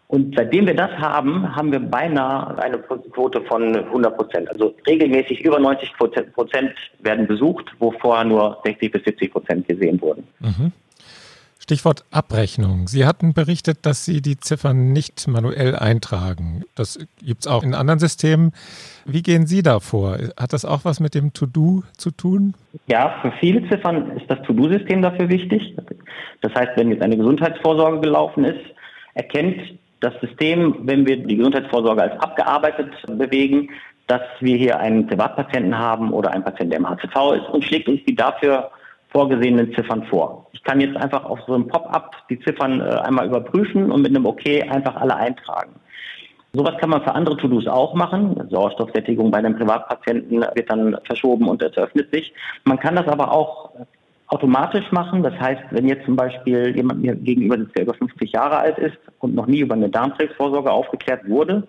Und 0.07 0.35
seitdem 0.35 0.65
wir 0.65 0.75
das 0.75 0.91
haben, 0.91 1.55
haben 1.55 1.71
wir 1.71 1.79
beinahe 1.79 2.57
eine 2.57 2.79
Quote 2.79 3.41
von 3.41 3.75
100 3.75 4.17
Prozent. 4.17 4.49
Also 4.49 4.73
regelmäßig 4.87 5.41
über 5.41 5.59
90 5.59 5.93
Prozent 6.33 6.73
werden 6.99 7.27
besucht, 7.27 7.65
wo 7.77 7.91
vorher 7.91 8.25
nur 8.25 8.57
60 8.63 8.91
bis 8.91 9.03
70 9.03 9.31
Prozent 9.31 9.67
gesehen 9.67 10.01
wurden. 10.01 10.27
Mhm. 10.39 10.71
Stichwort 11.69 12.03
Abrechnung. 12.09 12.87
Sie 12.87 13.05
hatten 13.05 13.35
berichtet, 13.35 13.85
dass 13.85 14.03
Sie 14.03 14.23
die 14.23 14.39
Ziffern 14.39 14.91
nicht 14.91 15.27
manuell 15.27 15.75
eintragen. 15.75 16.63
Das 16.73 16.97
gibt 17.23 17.41
es 17.41 17.47
auch 17.47 17.61
in 17.61 17.75
anderen 17.75 17.99
Systemen. 17.99 18.53
Wie 19.05 19.21
gehen 19.21 19.45
Sie 19.45 19.61
da 19.61 19.79
vor? 19.79 20.17
Hat 20.35 20.51
das 20.51 20.65
auch 20.65 20.83
was 20.83 20.99
mit 20.99 21.13
dem 21.13 21.31
To-Do 21.31 21.83
zu 21.95 22.09
tun? 22.09 22.55
Ja, 22.87 23.19
für 23.21 23.31
viele 23.39 23.69
Ziffern 23.69 24.17
ist 24.17 24.25
das 24.31 24.41
To-Do-System 24.47 25.03
dafür 25.03 25.29
wichtig. 25.29 25.75
Das 26.41 26.51
heißt, 26.55 26.71
wenn 26.75 26.89
jetzt 26.89 27.03
eine 27.03 27.15
Gesundheitsvorsorge 27.15 27.99
gelaufen 27.99 28.45
ist, 28.45 28.65
erkennt 29.13 29.61
das 29.99 30.19
System, 30.21 30.75
wenn 30.87 31.05
wir 31.05 31.17
die 31.17 31.37
Gesundheitsvorsorge 31.37 32.01
als 32.01 32.19
abgearbeitet 32.19 32.89
bewegen, 33.05 33.69
dass 34.07 34.23
wir 34.39 34.57
hier 34.57 34.79
einen 34.79 35.05
Privatpatienten 35.05 35.77
haben 35.77 36.13
oder 36.13 36.31
einen 36.31 36.43
Patienten, 36.43 36.71
der 36.71 36.79
im 36.79 36.89
HCV 36.89 37.33
ist 37.33 37.47
und 37.53 37.63
schlägt 37.63 37.87
uns 37.87 37.99
die 38.07 38.15
dafür 38.15 38.71
vorgesehenen 39.09 39.73
Ziffern 39.73 40.03
vor. 40.03 40.47
Ich 40.51 40.63
kann 40.63 40.79
jetzt 40.79 40.97
einfach 40.97 41.25
auf 41.25 41.39
so 41.47 41.53
einem 41.53 41.67
Pop-up 41.67 42.15
die 42.29 42.39
Ziffern 42.39 42.79
äh, 42.79 42.83
einmal 42.83 43.27
überprüfen 43.27 43.91
und 43.91 44.01
mit 44.01 44.15
einem 44.15 44.25
OK 44.25 44.45
einfach 44.69 44.95
alle 44.95 45.15
eintragen. 45.15 45.71
Sowas 46.53 46.75
kann 46.79 46.89
man 46.89 47.03
für 47.03 47.13
andere 47.13 47.37
To-Dos 47.37 47.67
auch 47.67 47.93
machen. 47.93 48.35
Sauerstoffsättigung 48.49 49.29
bei 49.29 49.37
einem 49.37 49.55
Privatpatienten 49.55 50.41
wird 50.41 50.71
dann 50.71 50.97
verschoben 51.03 51.47
und 51.47 51.61
es 51.61 51.77
öffnet 51.77 52.11
sich. 52.11 52.33
Man 52.63 52.79
kann 52.79 52.95
das 52.95 53.07
aber 53.07 53.31
auch 53.31 53.71
automatisch 54.27 54.91
machen. 54.91 55.21
Das 55.21 55.33
heißt, 55.39 55.61
wenn 55.71 55.87
jetzt 55.87 56.05
zum 56.05 56.15
Beispiel 56.15 56.75
jemand 56.75 57.01
mir 57.01 57.15
gegenüber 57.15 57.57
sitzt, 57.57 57.75
der 57.75 57.83
über 57.83 57.93
50 57.93 58.31
Jahre 58.31 58.57
alt 58.57 58.79
ist 58.79 58.97
und 59.19 59.35
noch 59.35 59.45
nie 59.45 59.59
über 59.59 59.75
eine 59.75 59.89
Darmkrebsvorsorge 59.89 60.71
aufgeklärt 60.71 61.27
wurde, 61.27 61.67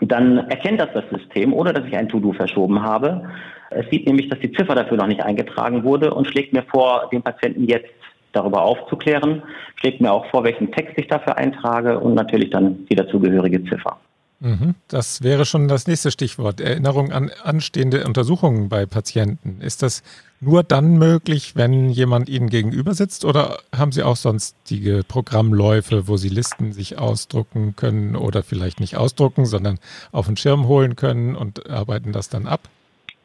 dann 0.00 0.38
erkennt 0.50 0.80
das 0.80 0.88
das 0.94 1.04
System, 1.10 1.52
ohne 1.52 1.72
dass 1.72 1.84
ich 1.86 1.96
ein 1.96 2.08
To-Do 2.08 2.32
verschoben 2.32 2.82
habe. 2.82 3.28
Es 3.70 3.88
sieht 3.90 4.06
nämlich, 4.06 4.28
dass 4.28 4.38
die 4.38 4.52
Ziffer 4.52 4.74
dafür 4.74 4.96
noch 4.96 5.06
nicht 5.06 5.22
eingetragen 5.22 5.84
wurde 5.84 6.14
und 6.14 6.26
schlägt 6.28 6.52
mir 6.52 6.62
vor, 6.62 7.08
den 7.12 7.22
Patienten 7.22 7.64
jetzt 7.64 7.90
darüber 8.32 8.62
aufzuklären, 8.62 9.42
schlägt 9.76 10.00
mir 10.00 10.12
auch 10.12 10.26
vor, 10.26 10.44
welchen 10.44 10.70
Text 10.70 10.94
ich 10.96 11.08
dafür 11.08 11.36
eintrage 11.36 11.98
und 11.98 12.14
natürlich 12.14 12.50
dann 12.50 12.86
die 12.86 12.94
dazugehörige 12.94 13.64
Ziffer. 13.64 13.98
Mhm. 14.40 14.76
Das 14.86 15.22
wäre 15.22 15.44
schon 15.44 15.66
das 15.66 15.86
nächste 15.86 16.10
Stichwort. 16.10 16.60
Erinnerung 16.60 17.10
an 17.10 17.30
anstehende 17.42 18.04
Untersuchungen 18.04 18.68
bei 18.68 18.86
Patienten. 18.86 19.60
Ist 19.60 19.82
das 19.82 20.02
nur 20.40 20.62
dann 20.62 20.96
möglich, 20.96 21.56
wenn 21.56 21.90
jemand 21.90 22.28
Ihnen 22.28 22.48
gegenüber 22.48 22.94
sitzt 22.94 23.24
oder 23.24 23.58
haben 23.74 23.90
Sie 23.90 24.04
auch 24.04 24.16
sonstige 24.16 25.02
Programmläufe, 25.06 26.06
wo 26.06 26.16
Sie 26.16 26.28
Listen 26.28 26.72
sich 26.72 26.98
ausdrucken 26.98 27.74
können 27.74 28.14
oder 28.14 28.44
vielleicht 28.44 28.78
nicht 28.78 28.96
ausdrucken, 28.96 29.46
sondern 29.46 29.80
auf 30.12 30.26
den 30.26 30.36
Schirm 30.36 30.68
holen 30.68 30.94
können 30.94 31.34
und 31.34 31.68
arbeiten 31.68 32.12
das 32.12 32.28
dann 32.28 32.46
ab? 32.46 32.68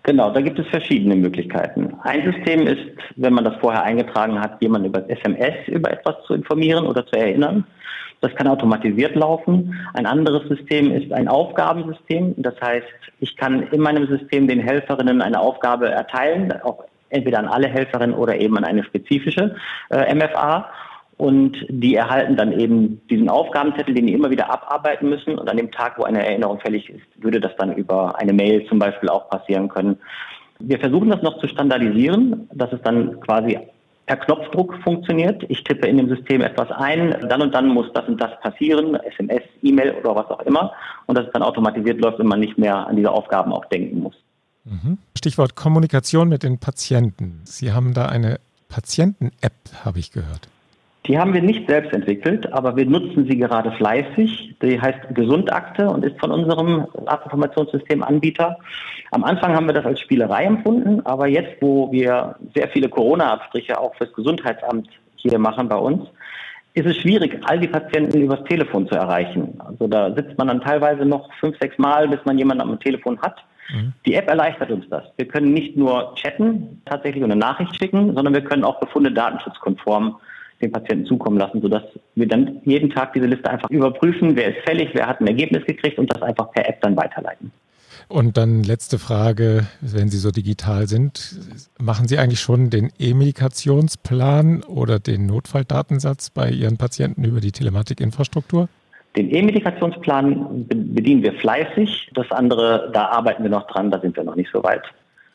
Genau, 0.03 0.31
da 0.31 0.41
gibt 0.41 0.59
es 0.59 0.67
verschiedene 0.67 1.15
Möglichkeiten. 1.15 1.95
Ein 2.03 2.23
System 2.29 2.67
ist, 2.67 2.91
wenn 3.15 3.33
man 3.33 3.45
das 3.45 3.55
vorher 3.61 3.83
eingetragen 3.83 4.37
hat, 4.39 4.61
jemanden 4.61 4.89
über 4.89 5.09
SMS 5.09 5.67
über 5.67 5.91
etwas 5.91 6.15
zu 6.27 6.33
informieren 6.33 6.85
oder 6.85 7.05
zu 7.05 7.15
erinnern. 7.15 7.65
Das 8.19 8.35
kann 8.35 8.47
automatisiert 8.47 9.15
laufen. 9.15 9.79
Ein 9.93 10.05
anderes 10.05 10.47
System 10.49 10.91
ist 10.91 11.11
ein 11.13 11.29
Aufgabensystem. 11.29 12.33
Das 12.37 12.55
heißt, 12.61 12.87
ich 13.19 13.35
kann 13.37 13.63
in 13.63 13.81
meinem 13.81 14.07
System 14.07 14.47
den 14.47 14.59
Helferinnen 14.59 15.21
eine 15.21 15.39
Aufgabe 15.39 15.89
erteilen, 15.89 16.51
auch 16.63 16.83
entweder 17.09 17.39
an 17.39 17.47
alle 17.47 17.67
Helferinnen 17.67 18.15
oder 18.15 18.37
eben 18.37 18.57
an 18.57 18.65
eine 18.65 18.83
spezifische 18.83 19.55
äh, 19.89 20.13
MFA. 20.13 20.69
Und 21.23 21.55
die 21.69 21.95
erhalten 21.95 22.35
dann 22.35 22.51
eben 22.51 22.99
diesen 23.09 23.29
Aufgabenzettel, 23.29 23.95
den 23.95 24.07
die 24.07 24.13
immer 24.13 24.29
wieder 24.29 24.51
abarbeiten 24.51 25.07
müssen. 25.07 25.39
Und 25.39 25.49
an 25.49 25.55
dem 25.55 25.71
Tag, 25.71 25.97
wo 25.97 26.03
eine 26.03 26.25
Erinnerung 26.25 26.59
fällig 26.59 26.89
ist, 26.89 27.05
würde 27.15 27.39
das 27.39 27.53
dann 27.57 27.73
über 27.77 28.19
eine 28.19 28.33
Mail 28.33 28.65
zum 28.67 28.77
Beispiel 28.77 29.07
auch 29.07 29.29
passieren 29.29 29.69
können. 29.69 29.95
Wir 30.59 30.79
versuchen 30.79 31.09
das 31.11 31.21
noch 31.21 31.39
zu 31.39 31.47
standardisieren, 31.47 32.49
dass 32.53 32.73
es 32.73 32.81
dann 32.81 33.21
quasi 33.21 33.57
per 34.05 34.17
Knopfdruck 34.17 34.75
funktioniert. 34.83 35.45
Ich 35.47 35.63
tippe 35.63 35.87
in 35.87 35.95
dem 35.95 36.09
System 36.09 36.41
etwas 36.41 36.69
ein, 36.71 37.15
dann 37.29 37.41
und 37.41 37.55
dann 37.55 37.69
muss 37.69 37.87
das 37.93 38.05
und 38.05 38.19
das 38.19 38.37
passieren, 38.41 38.95
SMS, 38.95 39.43
E-Mail 39.61 39.93
oder 40.03 40.17
was 40.17 40.29
auch 40.29 40.41
immer, 40.41 40.73
und 41.05 41.17
dass 41.17 41.27
es 41.27 41.31
dann 41.31 41.41
automatisiert 41.41 42.01
läuft 42.01 42.19
und 42.19 42.27
man 42.27 42.41
nicht 42.41 42.57
mehr 42.57 42.85
an 42.85 42.97
diese 42.97 43.11
Aufgaben 43.11 43.53
auch 43.53 43.63
denken 43.67 44.01
muss. 44.01 44.15
Mhm. 44.65 44.97
Stichwort 45.17 45.55
Kommunikation 45.55 46.27
mit 46.27 46.43
den 46.43 46.57
Patienten. 46.59 47.39
Sie 47.45 47.71
haben 47.71 47.93
da 47.93 48.07
eine 48.07 48.41
Patienten-App, 48.67 49.85
habe 49.85 49.99
ich 49.99 50.11
gehört. 50.11 50.49
Die 51.05 51.19
haben 51.19 51.33
wir 51.33 51.41
nicht 51.41 51.69
selbst 51.69 51.91
entwickelt, 51.93 52.51
aber 52.53 52.77
wir 52.77 52.85
nutzen 52.85 53.27
sie 53.29 53.37
gerade 53.37 53.73
fleißig. 53.73 54.55
Die 54.61 54.79
heißt 54.79 55.13
Gesundakte 55.13 55.89
und 55.89 56.05
ist 56.05 56.17
von 56.19 56.31
unserem 56.31 56.87
Arztinformationssystem-Anbieter. 57.05 58.57
Am 59.11 59.25
Anfang 59.25 59.53
haben 59.53 59.67
wir 59.67 59.73
das 59.73 59.85
als 59.85 59.99
Spielerei 59.99 60.45
empfunden, 60.45 61.05
aber 61.05 61.27
jetzt, 61.27 61.61
wo 61.61 61.91
wir 61.91 62.35
sehr 62.55 62.69
viele 62.69 62.87
Corona-Abstriche 62.87 63.79
auch 63.79 63.93
fürs 63.95 64.13
Gesundheitsamt 64.13 64.87
hier 65.17 65.37
machen 65.39 65.67
bei 65.67 65.75
uns, 65.75 66.07
ist 66.73 66.87
es 66.87 66.97
schwierig, 66.97 67.39
all 67.45 67.59
die 67.59 67.67
Patienten 67.67 68.21
übers 68.21 68.43
Telefon 68.45 68.87
zu 68.87 68.95
erreichen. 68.95 69.59
Also 69.59 69.87
da 69.87 70.13
sitzt 70.15 70.37
man 70.37 70.47
dann 70.47 70.61
teilweise 70.61 71.05
noch 71.05 71.31
fünf, 71.39 71.57
sechs 71.59 71.77
Mal, 71.77 72.07
bis 72.07 72.19
man 72.25 72.37
jemanden 72.37 72.61
am 72.61 72.79
Telefon 72.79 73.21
hat. 73.21 73.43
Mhm. 73.71 73.93
Die 74.05 74.15
App 74.15 74.29
erleichtert 74.29 74.71
uns 74.71 74.87
das. 74.89 75.03
Wir 75.17 75.27
können 75.27 75.53
nicht 75.53 75.77
nur 75.77 76.15
chatten, 76.15 76.81
tatsächlich 76.85 77.23
eine 77.23 77.35
Nachricht 77.35 77.75
schicken, 77.75 78.15
sondern 78.15 78.33
wir 78.33 78.43
können 78.43 78.63
auch 78.63 78.79
Befunde 78.79 79.11
datenschutzkonform 79.11 80.15
den 80.63 80.71
Patienten 80.71 81.05
zukommen 81.05 81.37
lassen, 81.37 81.61
sodass 81.61 81.83
wir 82.15 82.27
dann 82.27 82.61
jeden 82.65 82.89
Tag 82.89 83.13
diese 83.13 83.25
Liste 83.25 83.49
einfach 83.49 83.69
überprüfen, 83.69 84.35
wer 84.35 84.55
ist 84.55 84.63
fällig, 84.65 84.89
wer 84.93 85.07
hat 85.07 85.21
ein 85.21 85.27
Ergebnis 85.27 85.65
gekriegt 85.65 85.99
und 85.99 86.13
das 86.13 86.21
einfach 86.21 86.51
per 86.51 86.67
App 86.67 86.81
dann 86.81 86.95
weiterleiten. 86.95 87.51
Und 88.07 88.37
dann 88.37 88.63
letzte 88.63 88.99
Frage, 88.99 89.65
wenn 89.81 90.09
Sie 90.09 90.17
so 90.17 90.31
digital 90.31 90.87
sind, 90.87 91.39
machen 91.79 92.07
Sie 92.07 92.17
eigentlich 92.17 92.41
schon 92.41 92.69
den 92.69 92.91
E-Medikationsplan 92.99 94.63
oder 94.63 94.99
den 94.99 95.25
Notfalldatensatz 95.25 96.29
bei 96.29 96.49
Ihren 96.49 96.77
Patienten 96.77 97.23
über 97.23 97.39
die 97.39 97.51
Telematikinfrastruktur? 97.51 98.67
Den 99.15 99.33
E-Medikationsplan 99.33 100.67
bedienen 100.67 101.21
wir 101.21 101.33
fleißig. 101.33 102.11
Das 102.13 102.29
andere, 102.31 102.89
da 102.93 103.07
arbeiten 103.09 103.43
wir 103.43 103.49
noch 103.49 103.67
dran, 103.67 103.91
da 103.91 103.99
sind 103.99 104.15
wir 104.15 104.23
noch 104.23 104.35
nicht 104.35 104.49
so 104.51 104.63
weit. 104.63 104.83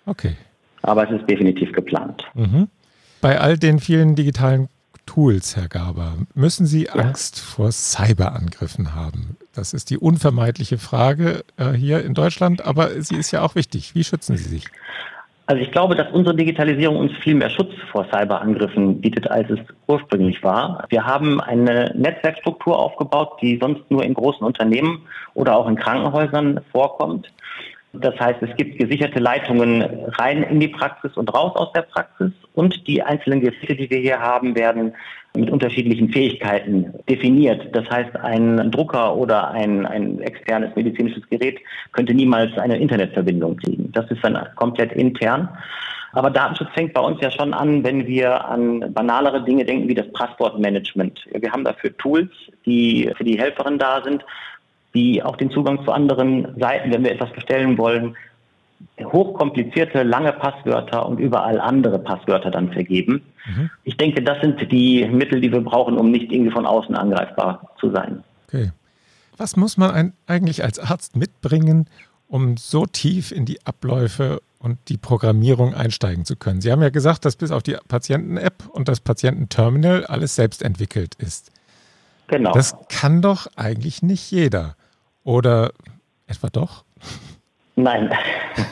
Okay. 0.07 0.37
Aber 0.83 1.05
es 1.05 1.21
ist 1.21 1.29
definitiv 1.31 1.73
geplant. 1.73 2.25
Mhm. 2.35 2.69
Bei 3.21 3.41
all 3.41 3.57
den 3.57 3.79
vielen 3.79 4.15
digitalen 4.15 4.69
Tools, 5.09 5.57
Herr 5.57 5.69
Gaber, 5.69 6.17
müssen 6.35 6.67
Sie 6.67 6.85
ja. 6.85 6.93
Angst 6.93 7.41
vor 7.41 7.73
Cyberangriffen 7.73 8.95
haben? 8.95 9.39
Das 9.55 9.73
ist 9.73 9.89
die 9.89 9.97
unvermeidliche 9.97 10.77
Frage 10.77 11.45
äh, 11.57 11.73
hier 11.73 12.05
in 12.05 12.13
Deutschland, 12.13 12.67
aber 12.67 12.91
sie 13.01 13.17
ist 13.17 13.31
ja 13.31 13.41
auch 13.41 13.55
wichtig. 13.55 13.95
Wie 13.95 14.05
schützen 14.05 14.37
Sie 14.37 14.47
sich? 14.51 14.65
Also 15.47 15.63
ich 15.63 15.73
glaube, 15.73 15.95
dass 15.95 16.13
unsere 16.13 16.37
Digitalisierung 16.37 16.99
uns 16.99 17.13
viel 17.23 17.35
mehr 17.35 17.49
Schutz 17.49 17.73
vor 17.91 18.05
Cyberangriffen 18.13 19.01
bietet, 19.01 19.31
als 19.31 19.49
es 19.49 19.61
ursprünglich 19.87 20.43
war. 20.43 20.85
Wir 20.91 21.07
haben 21.07 21.41
eine 21.41 21.91
Netzwerkstruktur 21.97 22.79
aufgebaut, 22.79 23.39
die 23.41 23.59
sonst 23.59 23.91
nur 23.91 24.05
in 24.05 24.13
großen 24.13 24.47
Unternehmen 24.47 25.07
oder 25.33 25.57
auch 25.57 25.67
in 25.69 25.77
Krankenhäusern 25.77 26.61
vorkommt. 26.71 27.33
Das 27.95 28.19
heißt, 28.21 28.43
es 28.43 28.55
gibt 28.57 28.79
gesicherte 28.79 29.19
Leitungen 29.19 29.83
rein 30.19 30.43
in 30.43 30.61
die 30.61 30.69
Praxis 30.69 31.17
und 31.17 31.33
raus 31.35 31.57
aus 31.57 31.73
der 31.73 31.83
Praxis 31.83 32.31
und 32.55 32.87
die 32.87 33.03
einzelnen 33.03 33.41
Geräte, 33.41 33.77
die 33.77 33.89
wir 33.89 33.99
hier 33.99 34.21
haben, 34.21 34.55
werden 34.55 34.93
mit 35.35 35.51
unterschiedlichen 35.51 36.11
Fähigkeiten 36.11 36.93
definiert. 37.09 37.75
Das 37.75 37.89
heißt, 37.89 38.17
ein 38.17 38.71
Drucker 38.71 39.17
oder 39.17 39.51
ein, 39.51 39.87
ein 39.87 40.21
externes 40.21 40.75
medizinisches 40.77 41.27
Gerät 41.31 41.61
könnte 41.93 42.13
niemals 42.13 42.57
eine 42.59 42.79
Internetverbindung 42.79 43.57
kriegen. 43.57 43.91
Das 43.93 44.11
ist 44.11 44.23
dann 44.23 44.39
komplett 44.57 44.93
intern. 44.93 45.49
Aber 46.13 46.31
Datenschutz 46.31 46.71
fängt 46.75 46.95
bei 46.95 47.01
uns 47.01 47.21
ja 47.21 47.31
schon 47.31 47.53
an, 47.53 47.85
wenn 47.85 48.07
wir 48.07 48.45
an 48.47 48.93
banalere 48.93 49.45
Dinge 49.45 49.65
denken 49.65 49.89
wie 49.89 49.95
das 49.95 50.11
Passwortmanagement. 50.13 51.21
Wir 51.33 51.53
haben 51.53 51.65
dafür 51.65 51.97
Tools, 51.99 52.31
die 52.65 53.11
für 53.17 53.25
die 53.25 53.39
Helferin 53.39 53.79
da 53.79 54.03
sind, 54.03 54.25
die 54.99 55.23
auch 55.23 55.37
den 55.37 55.51
Zugang 55.51 55.85
zu 55.85 55.93
anderen 55.93 56.59
Seiten, 56.59 56.93
wenn 56.93 57.05
wir 57.05 57.13
etwas 57.13 57.33
bestellen 57.33 57.79
wollen, 57.79 58.17
hochkomplizierte, 59.01 60.03
lange 60.03 60.33
Passwörter 60.33 61.07
und 61.07 61.19
überall 61.19 61.61
andere 61.61 61.99
Passwörter 61.99 62.51
dann 62.51 62.73
vergeben. 62.73 63.23
Mhm. 63.47 63.71
Ich 63.85 63.97
denke, 63.97 64.23
das 64.23 64.41
sind 64.41 64.61
die 64.73 65.07
Mittel, 65.07 65.41
die 65.41 65.53
wir 65.53 65.61
brauchen, 65.61 65.97
um 65.97 66.11
nicht 66.11 66.33
irgendwie 66.33 66.51
von 66.51 66.67
außen 66.67 66.95
angreifbar 66.95 67.71
zu 67.79 67.91
sein. 67.91 68.25
Okay. 68.47 68.73
Was 69.37 69.57
muss 69.57 69.77
man 69.77 70.13
eigentlich 70.27 70.65
als 70.65 70.79
Arzt 70.81 71.17
mitbringen, 71.17 71.89
um 72.27 72.57
so 72.57 72.87
tief 72.87 73.31
in 73.31 73.45
die 73.45 73.65
Abläufe 73.65 74.41
und 74.59 74.79
die 74.89 74.97
Programmierung 74.97 75.75
einsteigen 75.75 76.25
zu 76.25 76.35
können? 76.35 76.61
Sie 76.61 76.73
haben 76.73 76.83
ja 76.83 76.91
gesagt, 76.91 77.25
dass 77.25 77.37
bis 77.37 77.53
auf 77.53 77.63
die 77.63 77.77
Patienten-App 77.87 78.65
und 78.73 78.89
das 78.89 79.01
Patiententerminal 79.01 80.07
alles 80.07 80.35
selbst 80.35 80.63
entwickelt 80.63 81.15
ist. 81.19 81.53
Genau. 82.27 82.53
Das 82.53 82.77
kann 82.89 83.23
doch 83.23 83.47
eigentlich 83.57 84.03
nicht 84.03 84.31
jeder. 84.31 84.75
Oder 85.29 85.73
etwa 86.27 86.49
doch? 86.49 86.85
Nein. 87.77 88.11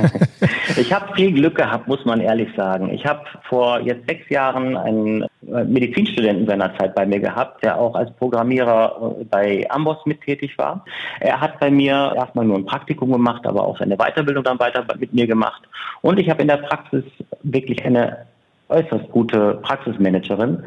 ich 0.79 0.91
habe 0.91 1.13
viel 1.15 1.33
Glück 1.33 1.57
gehabt, 1.57 1.87
muss 1.87 2.03
man 2.07 2.19
ehrlich 2.23 2.49
sagen. 2.57 2.89
Ich 2.95 3.05
habe 3.05 3.27
vor 3.47 3.81
jetzt 3.81 4.09
sechs 4.09 4.27
Jahren 4.31 4.75
einen 4.75 5.27
Medizinstudenten 5.43 6.47
seiner 6.47 6.75
Zeit 6.79 6.95
bei 6.95 7.05
mir 7.05 7.21
gehabt, 7.21 7.63
der 7.63 7.79
auch 7.79 7.95
als 7.95 8.11
Programmierer 8.17 9.17
äh, 9.21 9.25
bei 9.25 9.67
Amboss 9.69 9.99
mit 10.07 10.23
tätig 10.23 10.57
war. 10.57 10.83
Er 11.21 11.43
hat 11.43 11.61
bei 11.61 11.71
mir 11.71 12.15
erstmal 12.17 12.47
nur 12.47 12.57
ein 12.57 12.65
Praktikum 12.65 13.13
gemacht, 13.13 13.47
aber 13.47 13.63
auch 13.63 13.79
seine 13.79 13.99
Weiterbildung 13.99 14.43
dann 14.43 14.59
weiter 14.59 14.83
mit 14.99 15.13
mir 15.13 15.27
gemacht. 15.27 15.61
Und 16.01 16.19
ich 16.19 16.31
habe 16.31 16.41
in 16.41 16.49
der 16.49 16.57
Praxis 16.57 17.05
wirklich 17.43 17.85
eine 17.85 18.25
äußerst 18.71 19.11
gute 19.13 19.59
Praxismanagerin. 19.63 20.65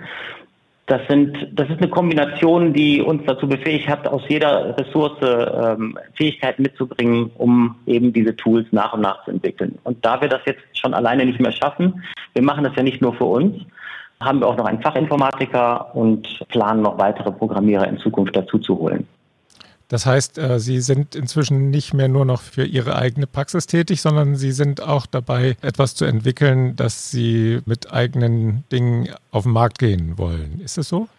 Das, 0.89 1.01
sind, 1.07 1.37
das 1.53 1.69
ist 1.69 1.77
eine 1.77 1.87
Kombination, 1.87 2.73
die 2.73 2.99
uns 2.99 3.21
dazu 3.27 3.47
befähigt 3.47 3.87
hat, 3.87 4.07
aus 4.07 4.23
jeder 4.27 4.75
Ressource 4.75 5.17
ähm, 5.21 5.95
Fähigkeiten 6.15 6.63
mitzubringen, 6.63 7.29
um 7.37 7.75
eben 7.85 8.11
diese 8.11 8.35
Tools 8.35 8.65
nach 8.71 8.93
und 8.93 9.01
nach 9.01 9.23
zu 9.23 9.29
entwickeln. 9.29 9.77
Und 9.83 10.03
da 10.03 10.19
wir 10.19 10.27
das 10.27 10.41
jetzt 10.45 10.63
schon 10.73 10.95
alleine 10.95 11.27
nicht 11.27 11.39
mehr 11.39 11.51
schaffen, 11.51 12.03
wir 12.33 12.41
machen 12.41 12.63
das 12.63 12.75
ja 12.75 12.81
nicht 12.81 13.03
nur 13.03 13.13
für 13.13 13.25
uns, 13.25 13.61
haben 14.19 14.39
wir 14.39 14.47
auch 14.47 14.57
noch 14.57 14.65
einen 14.65 14.81
Fachinformatiker 14.81 15.95
und 15.95 16.27
planen 16.49 16.81
noch 16.81 16.97
weitere 16.97 17.31
Programmierer 17.31 17.87
in 17.87 17.99
Zukunft 17.99 18.35
dazu 18.35 18.57
zu 18.57 18.75
holen. 18.79 19.07
Das 19.89 20.05
heißt, 20.05 20.37
äh, 20.37 20.59
Sie 20.59 20.79
sind 20.81 21.15
inzwischen 21.15 21.71
nicht 21.71 21.93
mehr 21.93 22.07
nur 22.07 22.23
noch 22.23 22.41
für 22.41 22.63
Ihre 22.63 22.95
eigene 22.95 23.27
Praxis 23.27 23.65
tätig, 23.65 24.01
sondern 24.01 24.35
Sie 24.35 24.51
sind 24.51 24.81
auch 24.81 25.05
dabei, 25.05 25.57
etwas 25.61 25.95
zu 25.95 26.05
entwickeln, 26.05 26.75
dass 26.75 27.11
Sie 27.11 27.59
mit 27.65 27.91
eigenen 27.91 28.63
Dingen 28.71 29.09
auf 29.31 29.43
den 29.43 29.51
Markt 29.51 29.79
gehen 29.79 30.17
wollen. 30.17 30.61
Ist 30.61 30.77
es 30.77 30.87
so? 30.89 31.09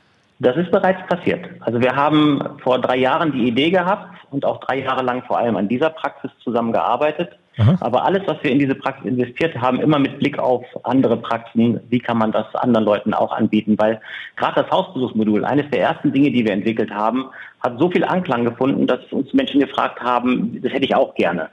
Das 0.41 0.57
ist 0.57 0.71
bereits 0.71 1.07
passiert. 1.07 1.47
Also 1.61 1.81
wir 1.81 1.95
haben 1.95 2.41
vor 2.63 2.81
drei 2.81 2.97
Jahren 2.97 3.31
die 3.33 3.47
Idee 3.47 3.71
gehabt 3.71 4.09
und 4.31 4.47
auch 4.47 4.59
drei 4.61 4.81
Jahre 4.81 5.03
lang 5.03 5.23
vor 5.27 5.39
allem 5.39 5.57
an 5.57 5.69
dieser 5.69 5.91
Praxis 5.91 6.31
zusammengearbeitet. 6.43 7.39
Aha. 7.59 7.77
Aber 7.81 8.05
alles, 8.05 8.23
was 8.27 8.43
wir 8.43 8.51
in 8.51 8.59
diese 8.59 8.75
Praxis 8.75 9.05
investiert 9.05 9.55
haben, 9.61 9.81
immer 9.81 9.99
mit 9.99 10.19
Blick 10.19 10.39
auf 10.39 10.65
andere 10.85 11.19
Praxen, 11.19 11.81
wie 11.91 11.99
kann 11.99 12.17
man 12.17 12.33
das 12.33 12.47
anderen 12.55 12.87
Leuten 12.87 13.13
auch 13.13 13.33
anbieten? 13.33 13.77
Weil 13.79 14.01
gerade 14.37 14.63
das 14.63 14.71
Hausbesuchsmodul, 14.71 15.45
eines 15.45 15.69
der 15.71 15.83
ersten 15.83 16.11
Dinge, 16.11 16.31
die 16.31 16.43
wir 16.43 16.53
entwickelt 16.53 16.91
haben, 16.91 17.27
hat 17.63 17.79
so 17.79 17.91
viel 17.91 18.05
Anklang 18.05 18.47
gefunden, 18.47 18.87
dass 18.87 19.01
uns 19.11 19.35
Menschen 19.35 19.61
gefragt 19.61 20.01
haben, 20.01 20.59
das 20.63 20.73
hätte 20.73 20.87
ich 20.87 20.95
auch 20.95 21.15
gerne. 21.17 21.51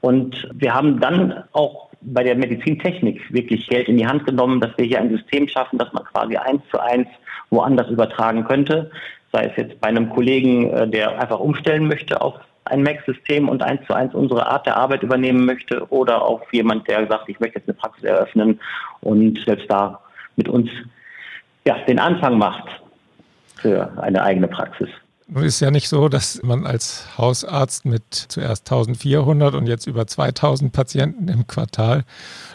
Und 0.00 0.48
wir 0.54 0.72
haben 0.72 1.00
dann 1.00 1.42
auch 1.52 1.88
bei 2.02 2.22
der 2.22 2.36
Medizintechnik 2.36 3.20
wirklich 3.32 3.66
Geld 3.68 3.88
in 3.88 3.96
die 3.96 4.06
Hand 4.06 4.26
genommen, 4.26 4.60
dass 4.60 4.76
wir 4.76 4.84
hier 4.84 5.00
ein 5.00 5.10
System 5.10 5.48
schaffen, 5.48 5.78
das 5.78 5.92
man 5.92 6.04
quasi 6.04 6.36
eins 6.36 6.62
zu 6.70 6.78
eins 6.80 7.08
woanders 7.52 7.88
übertragen 7.88 8.44
könnte. 8.44 8.90
Sei 9.32 9.44
es 9.44 9.56
jetzt 9.56 9.80
bei 9.80 9.88
einem 9.88 10.10
Kollegen, 10.10 10.70
äh, 10.70 10.88
der 10.88 11.20
einfach 11.20 11.38
umstellen 11.38 11.86
möchte 11.86 12.20
auf 12.20 12.34
ein 12.64 12.82
Mac-System 12.82 13.48
und 13.48 13.62
eins 13.62 13.84
zu 13.86 13.94
eins 13.94 14.14
unsere 14.14 14.46
Art 14.46 14.66
der 14.66 14.76
Arbeit 14.76 15.02
übernehmen 15.02 15.44
möchte 15.44 15.86
oder 15.90 16.22
auch 16.22 16.42
jemand, 16.52 16.88
der 16.88 17.06
sagt, 17.06 17.28
ich 17.28 17.40
möchte 17.40 17.58
jetzt 17.58 17.68
eine 17.68 17.76
Praxis 17.76 18.04
eröffnen 18.04 18.60
und 19.00 19.38
selbst 19.44 19.70
da 19.70 20.00
mit 20.36 20.48
uns 20.48 20.70
ja, 21.66 21.76
den 21.86 21.98
Anfang 21.98 22.38
macht 22.38 22.68
für 23.56 23.92
eine 24.00 24.22
eigene 24.22 24.48
Praxis. 24.48 24.88
Nun 25.28 25.44
ist 25.44 25.60
ja 25.60 25.70
nicht 25.70 25.88
so, 25.88 26.08
dass 26.08 26.42
man 26.42 26.66
als 26.66 27.16
Hausarzt 27.16 27.84
mit 27.84 28.12
zuerst 28.12 28.70
1400 28.70 29.54
und 29.54 29.66
jetzt 29.66 29.86
über 29.86 30.06
2000 30.06 30.72
Patienten 30.72 31.28
im 31.28 31.46
Quartal 31.46 32.04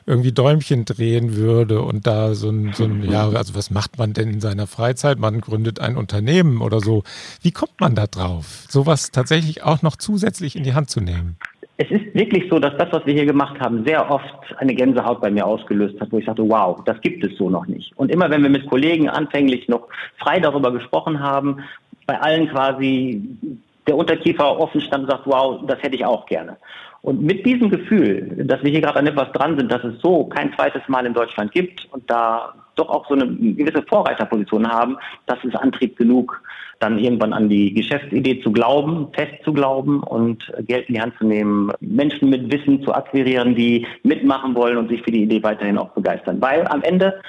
irgendwie 0.06 0.32
Däumchen 0.32 0.86
drehen 0.86 1.36
würde 1.36 1.82
und 1.82 2.06
da 2.06 2.34
so 2.36 2.50
ein, 2.50 2.74
so 2.74 2.84
ein, 2.84 3.04
ja, 3.10 3.30
also 3.30 3.56
was 3.56 3.72
macht 3.72 3.98
man 3.98 4.14
denn 4.14 4.30
in 4.30 4.42
seiner 4.42 4.68
Freizeit? 4.68 5.18
Man 5.18 5.42
gründet 5.42 5.80
ein 5.80 5.98
Unternehmen 5.98 6.62
oder 6.62 6.80
so. 6.80 7.04
Wie 7.42 7.52
kommt 7.52 7.80
man 7.80 7.96
da 7.96 8.06
drauf, 8.08 8.66
sowas 8.70 9.12
tatsächlich 9.12 9.64
auch 9.64 9.82
noch 9.82 9.96
zusätzlich 9.96 10.56
in 10.56 10.64
die 10.64 10.74
Hand 10.74 10.90
zu 10.90 11.02
nehmen? 11.02 11.38
Es 11.80 11.92
ist 11.92 12.16
wirklich 12.16 12.46
so, 12.50 12.58
dass 12.58 12.76
das, 12.78 12.92
was 12.92 13.06
wir 13.06 13.14
hier 13.14 13.28
gemacht 13.28 13.60
haben, 13.60 13.86
sehr 13.86 14.10
oft 14.10 14.26
eine 14.58 14.74
Gänsehaut 14.74 15.22
bei 15.22 15.30
mir 15.30 15.46
ausgelöst 15.46 16.02
hat, 16.02 16.12
wo 16.12 16.18
ich 16.18 16.26
sagte, 16.26 16.42
wow, 16.50 16.84
das 16.86 17.00
gibt 17.02 17.24
es 17.24 17.38
so 17.38 17.52
noch 17.52 17.68
nicht. 17.68 17.96
Und 17.98 18.12
immer 18.12 18.32
wenn 18.32 18.42
wir 18.42 18.50
mit 18.50 18.68
Kollegen 18.68 19.10
anfänglich 19.10 19.68
noch 19.68 19.88
frei 20.18 20.40
darüber 20.40 20.72
gesprochen 20.72 21.20
haben, 21.20 21.60
bei 22.08 22.20
allen 22.20 22.50
quasi 22.50 23.22
der 23.86 23.96
Unterkiefer 23.96 24.60
offen 24.60 24.82
stand 24.82 25.04
und 25.04 25.12
sagt, 25.12 25.28
wow, 25.28 25.62
das 25.68 25.82
hätte 25.82 25.96
ich 25.96 26.06
auch 26.06 26.26
gerne. 26.26 26.58
Und 27.02 27.22
mit 27.22 27.46
diesem 27.46 27.70
Gefühl, 27.70 28.44
dass 28.46 28.62
wir 28.64 28.72
hier 28.72 28.82
gerade 28.82 29.00
an 29.00 29.08
etwas 29.08 29.32
dran 29.32 29.58
sind, 29.58 29.72
dass 29.72 29.84
es 29.84 30.02
so 30.02 30.26
kein 30.26 30.54
zweites 30.54 30.82
Mal 30.88 31.06
in 31.06 31.14
Deutschland 31.14 31.52
gibt 31.52 31.88
und 31.92 32.10
da 32.10 32.54
doch 32.76 32.90
auch 32.90 33.08
so 33.08 33.16
eine 33.16 33.28
gewisse 33.28 33.82
Vorreiterposition 33.84 34.68
haben, 34.68 34.98
das 35.26 35.38
ist 35.44 35.56
Antrieb 35.56 35.96
genug, 35.96 36.42
dann 36.80 37.00
irgendwann 37.00 37.34
an 37.34 37.50
die 37.50 37.74
Geschäftsidee 37.74 38.42
zu 38.42 38.52
glauben, 38.52 39.08
fest 39.14 39.44
zu 39.44 39.54
glauben 39.54 40.04
und 40.04 40.52
Geld 40.68 40.88
in 40.90 40.96
die 40.96 41.02
Hand 41.02 41.14
zu 41.18 41.26
nehmen, 41.26 41.72
Menschen 41.80 42.30
mit 42.30 42.52
Wissen 42.52 42.84
zu 42.84 42.94
akquirieren, 42.94 43.56
die 43.56 43.88
mitmachen 44.04 44.54
wollen 44.54 44.78
und 44.78 44.90
sich 44.90 45.02
für 45.02 45.12
die 45.12 45.24
Idee 45.24 45.42
weiterhin 45.44 45.78
auch 45.78 45.90
begeistern. 45.90 46.42
Weil 46.42 46.68
am 46.68 46.84
Ende 46.84 47.20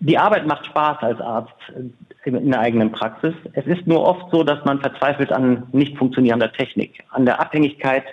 die 0.00 0.18
Arbeit 0.18 0.46
macht 0.46 0.66
Spaß 0.66 0.98
als 1.00 1.20
Arzt 1.20 1.54
in 2.24 2.50
der 2.50 2.60
eigenen 2.60 2.92
Praxis. 2.92 3.34
Es 3.52 3.66
ist 3.66 3.86
nur 3.86 4.04
oft 4.06 4.30
so, 4.30 4.42
dass 4.42 4.64
man 4.64 4.80
verzweifelt 4.80 5.32
an 5.32 5.66
nicht 5.72 5.96
funktionierender 5.96 6.52
Technik, 6.52 7.02
an 7.10 7.24
der 7.24 7.40
Abhängigkeit 7.40 8.04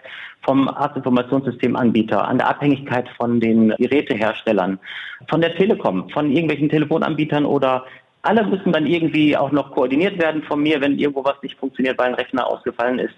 vom 0.44 0.68
Arztinformationssystemanbieter, 0.70 2.28
an 2.28 2.38
der 2.38 2.48
Abhängigkeit 2.50 3.10
von 3.18 3.40
den 3.40 3.70
Geräteherstellern, 3.78 4.80
von 5.28 5.42
der 5.42 5.56
Telekom, 5.56 6.10
von 6.10 6.32
irgendwelchen 6.32 6.70
Telefonanbietern 6.70 7.46
oder 7.46 7.86
alle 8.22 8.44
müssen 8.46 8.72
dann 8.72 8.88
irgendwie 8.88 9.38
auch 9.38 9.52
noch 9.52 9.72
koordiniert 9.72 10.18
werden 10.20 10.44
von 10.44 10.62
mir, 10.62 10.82
wenn 10.82 10.98
irgendwo 10.98 11.24
was 11.24 11.42
nicht 11.44 11.58
funktioniert, 11.60 11.98
weil 11.98 12.10
ein 12.10 12.16
Rechner 12.16 12.48
ausgefallen 12.48 13.00
ist. 13.00 13.14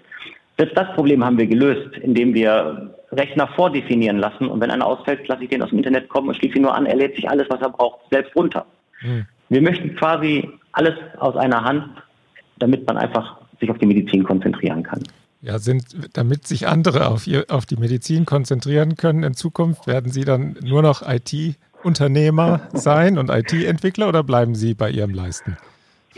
Selbst 0.58 0.76
das 0.76 0.92
Problem 0.94 1.24
haben 1.24 1.38
wir 1.38 1.46
gelöst, 1.46 1.96
indem 1.98 2.34
wir 2.34 2.94
Rechner 3.12 3.48
vordefinieren 3.48 4.18
lassen 4.18 4.48
und 4.48 4.60
wenn 4.60 4.70
einer 4.70 4.86
ausfällt, 4.86 5.26
lasse 5.28 5.44
ich 5.44 5.50
den 5.50 5.62
aus 5.62 5.70
dem 5.70 5.78
Internet 5.78 6.08
kommen 6.08 6.28
und 6.28 6.34
schließe 6.34 6.56
ihn 6.56 6.62
nur 6.62 6.74
an, 6.74 6.84
er 6.84 6.96
lädt 6.96 7.14
sich 7.14 7.28
alles, 7.28 7.48
was 7.48 7.60
er 7.60 7.70
braucht, 7.70 8.00
selbst 8.10 8.34
runter. 8.36 8.66
Hm. 8.98 9.24
Wir 9.48 9.62
möchten 9.62 9.94
quasi 9.94 10.48
alles 10.78 10.94
aus 11.18 11.36
einer 11.36 11.64
Hand, 11.64 11.84
damit 12.58 12.86
man 12.86 12.96
einfach 12.96 13.38
sich 13.60 13.70
auf 13.70 13.78
die 13.78 13.86
Medizin 13.86 14.24
konzentrieren 14.24 14.82
kann. 14.82 15.02
Ja, 15.40 15.58
sind, 15.58 15.84
damit 16.14 16.46
sich 16.46 16.66
andere 16.66 17.08
auf, 17.08 17.26
ihr, 17.26 17.44
auf 17.48 17.66
die 17.66 17.76
Medizin 17.76 18.24
konzentrieren 18.24 18.96
können 18.96 19.22
in 19.22 19.34
Zukunft, 19.34 19.86
werden 19.86 20.10
Sie 20.10 20.24
dann 20.24 20.56
nur 20.62 20.82
noch 20.82 21.02
IT-Unternehmer 21.02 22.62
sein 22.72 23.18
und 23.18 23.30
IT-Entwickler 23.30 24.08
oder 24.08 24.22
bleiben 24.22 24.54
Sie 24.54 24.74
bei 24.74 24.90
Ihrem 24.90 25.14
Leisten? 25.14 25.56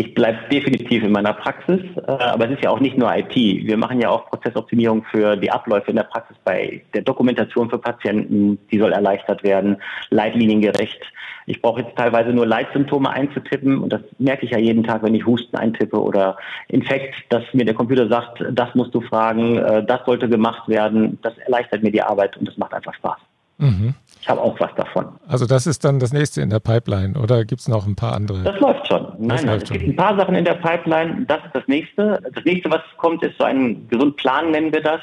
Ich 0.01 0.15
bleibe 0.15 0.39
definitiv 0.51 1.03
in 1.03 1.13
meiner 1.13 1.35
Praxis, 1.35 1.83
äh, 1.95 2.11
aber 2.11 2.47
es 2.47 2.53
ist 2.53 2.65
ja 2.65 2.71
auch 2.71 2.81
nicht 2.81 2.97
nur 2.97 3.15
IT. 3.15 3.35
Wir 3.35 3.77
machen 3.77 4.01
ja 4.01 4.09
auch 4.09 4.31
Prozessoptimierung 4.31 5.05
für 5.11 5.37
die 5.37 5.51
Abläufe 5.51 5.91
in 5.91 5.97
der 5.97 6.05
Praxis 6.05 6.39
bei 6.43 6.81
der 6.95 7.03
Dokumentation 7.03 7.69
für 7.69 7.77
Patienten, 7.77 8.59
die 8.73 8.79
soll 8.79 8.93
erleichtert 8.93 9.43
werden, 9.43 9.77
leitliniengerecht. 10.09 11.03
Ich 11.45 11.61
brauche 11.61 11.83
jetzt 11.83 11.97
teilweise 11.97 12.31
nur 12.31 12.47
Leitsymptome 12.47 13.11
einzutippen 13.11 13.77
und 13.77 13.93
das 13.93 14.01
merke 14.19 14.47
ich 14.47 14.53
ja 14.53 14.59
jeden 14.59 14.85
Tag, 14.85 15.03
wenn 15.03 15.15
ich 15.15 15.27
Husten 15.27 15.55
eintippe 15.59 16.01
oder 16.01 16.39
Infekt, 16.69 17.15
dass 17.29 17.43
mir 17.53 17.67
der 17.67 17.75
Computer 17.75 18.09
sagt, 18.09 18.43
das 18.53 18.75
musst 18.75 18.95
du 18.95 19.03
fragen, 19.03 19.59
äh, 19.59 19.85
das 19.85 20.01
sollte 20.07 20.31
gemacht 20.31 20.67
werden. 20.67 21.19
Das 21.21 21.37
erleichtert 21.37 21.83
mir 21.83 21.93
die 21.93 22.03
Arbeit 22.03 22.39
und 22.39 22.49
das 22.49 22.57
macht 22.57 22.73
einfach 22.73 22.95
Spaß. 22.95 23.19
Mhm. 23.59 23.95
Ich 24.21 24.29
habe 24.29 24.41
auch 24.41 24.59
was 24.61 24.75
davon. 24.75 25.07
Also 25.27 25.47
das 25.47 25.67
ist 25.67 25.85
dann 25.85 25.99
das 25.99 26.13
nächste 26.13 26.43
in 26.43 26.51
der 26.51 26.61
Pipeline 26.61 27.19
oder 27.19 27.45
gibt 27.45 27.63
es 27.63 27.69
noch 27.69 27.87
ein 27.87 27.97
paar 27.97 28.15
andere? 28.15 28.43
Das 28.43 28.61
läuft 28.61 28.87
schon. 28.87 29.07
Nein, 29.19 29.41
nein, 29.45 29.61
es 29.63 29.69
schon. 29.69 29.79
gibt 29.79 29.89
ein 29.89 29.97
paar 29.97 30.17
Sachen 30.17 30.35
in 30.35 30.45
der 30.45 30.55
Pipeline. 30.55 31.25
Das 31.27 31.39
ist 31.39 31.55
das 31.55 31.67
nächste. 31.67 32.21
Das 32.35 32.45
nächste, 32.45 32.71
was 32.71 32.83
kommt, 32.99 33.23
ist 33.23 33.39
so 33.39 33.45
ein 33.45 33.89
Gesundplan, 33.89 34.51
nennen 34.51 34.73
wir 34.73 34.83
das. 34.83 35.01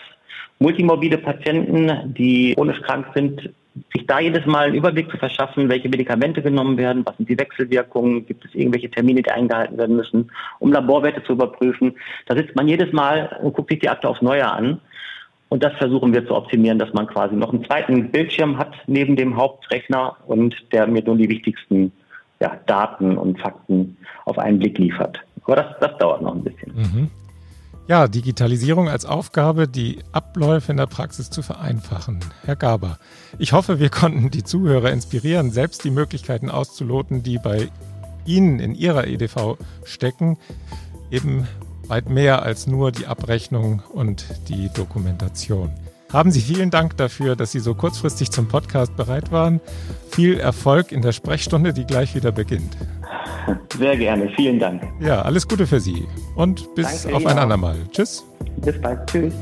Multimorbide 0.60 1.19
Patienten, 1.19 2.13
die 2.13 2.53
chronisch 2.56 2.82
krank 2.82 3.08
sind, 3.13 3.49
sich 3.93 4.08
da 4.08 4.19
jedes 4.19 4.45
Mal 4.45 4.67
einen 4.67 4.75
Überblick 4.75 5.10
zu 5.12 5.17
verschaffen, 5.17 5.69
welche 5.69 5.89
Medikamente 5.89 6.41
genommen 6.41 6.77
werden, 6.77 7.06
was 7.06 7.15
sind 7.17 7.30
die 7.30 7.38
Wechselwirkungen, 7.38 8.25
gibt 8.25 8.45
es 8.45 8.56
irgendwelche 8.56 8.89
Termine, 8.89 9.21
die 9.21 9.32
eingehalten 9.32 9.77
werden 9.77 9.95
müssen, 9.95 10.32
um 10.60 10.71
Laborwerte 10.71 11.23
zu 11.23 11.34
überprüfen. 11.34 11.95
Da 12.25 12.36
sitzt 12.36 12.56
man 12.56 12.67
jedes 12.67 12.91
Mal 12.91 13.38
und 13.41 13.53
guckt 13.53 13.69
sich 13.69 13.80
die 13.80 13.89
Akte 13.89 14.10
aufs 14.10 14.21
Neue 14.21 14.49
an. 14.49 14.80
Und 15.49 15.63
das 15.63 15.73
versuchen 15.77 16.13
wir 16.13 16.27
zu 16.27 16.36
optimieren, 16.36 16.77
dass 16.77 16.93
man 16.93 17.07
quasi 17.07 17.36
noch 17.36 17.53
einen 17.53 17.63
zweiten 17.63 18.12
Bildschirm 18.12 18.57
hat 18.57 18.73
neben 18.88 19.15
dem 19.15 19.38
Hauptrechner 19.38 20.17
und 20.27 20.55
der 20.71 20.88
mir 20.88 21.03
nur 21.03 21.17
die 21.17 21.29
wichtigsten 21.29 21.91
ja, 22.39 22.57
Daten 22.65 23.17
und 23.17 23.39
Fakten 23.39 23.97
auf 24.25 24.38
einen 24.38 24.60
Blick 24.60 24.77
liefert. 24.77 25.19
Aber 25.43 25.55
das, 25.55 25.65
das 25.79 25.97
dauert 25.97 26.21
noch 26.21 26.36
ein 26.36 26.43
bisschen. 26.43 26.73
Mhm. 26.75 27.10
Ja, 27.88 28.10
Digitalisierung 28.10 28.89
als 28.89 29.05
Aufgabe, 29.05 29.69
die 29.69 29.99
Abläufe 30.12 30.71
in 30.71 30.77
der 30.77 30.88
Praxis 30.88 31.29
zu 31.29 31.41
vereinfachen. 31.41 32.19
Herr 32.43 32.57
Gaber, 32.57 32.99
ich 33.39 33.53
hoffe, 33.53 33.79
wir 33.79 33.89
konnten 33.89 34.29
die 34.29 34.43
Zuhörer 34.43 34.91
inspirieren, 34.91 35.51
selbst 35.51 35.86
die 35.86 35.89
Möglichkeiten 35.89 36.51
auszuloten, 36.51 37.23
die 37.23 37.38
bei 37.38 37.69
Ihnen 38.25 38.60
in 38.60 38.75
Ihrer 38.75 39.07
EDV 39.07 39.57
stecken. 39.86 40.38
Eben 41.10 41.47
weit 41.89 42.10
mehr 42.10 42.43
als 42.43 42.67
nur 42.67 42.91
die 42.91 43.08
Abrechnung 43.08 43.82
und 43.93 44.26
die 44.50 44.69
Dokumentation. 44.73 45.71
Haben 46.12 46.32
Sie 46.32 46.39
vielen 46.39 46.69
Dank 46.69 46.95
dafür, 46.95 47.36
dass 47.36 47.52
Sie 47.52 47.60
so 47.60 47.76
kurzfristig 47.76 48.32
zum 48.32 48.47
Podcast 48.47 48.95
bereit 48.95 49.32
waren. 49.32 49.60
Viel 50.10 50.39
Erfolg 50.39 50.91
in 50.91 51.02
der 51.02 51.12
Sprechstunde, 51.12 51.73
die 51.73 51.86
gleich 51.86 52.15
wieder 52.15 52.32
beginnt. 52.32 52.78
Sehr 53.78 53.97
gerne, 53.97 54.30
vielen 54.36 54.60
Dank. 54.60 54.84
Ja, 55.00 55.21
alles 55.21 55.47
Gute 55.47 55.67
für 55.67 55.80
Sie 55.80 56.06
und 56.36 56.73
bis 56.76 57.04
Danke 57.04 57.17
auf 57.17 57.26
ein 57.26 57.38
andermal. 57.38 57.76
Tschüss. 57.91 58.23
Bis 58.58 58.80
bald. 58.82 59.06
Tschüss. 59.08 59.34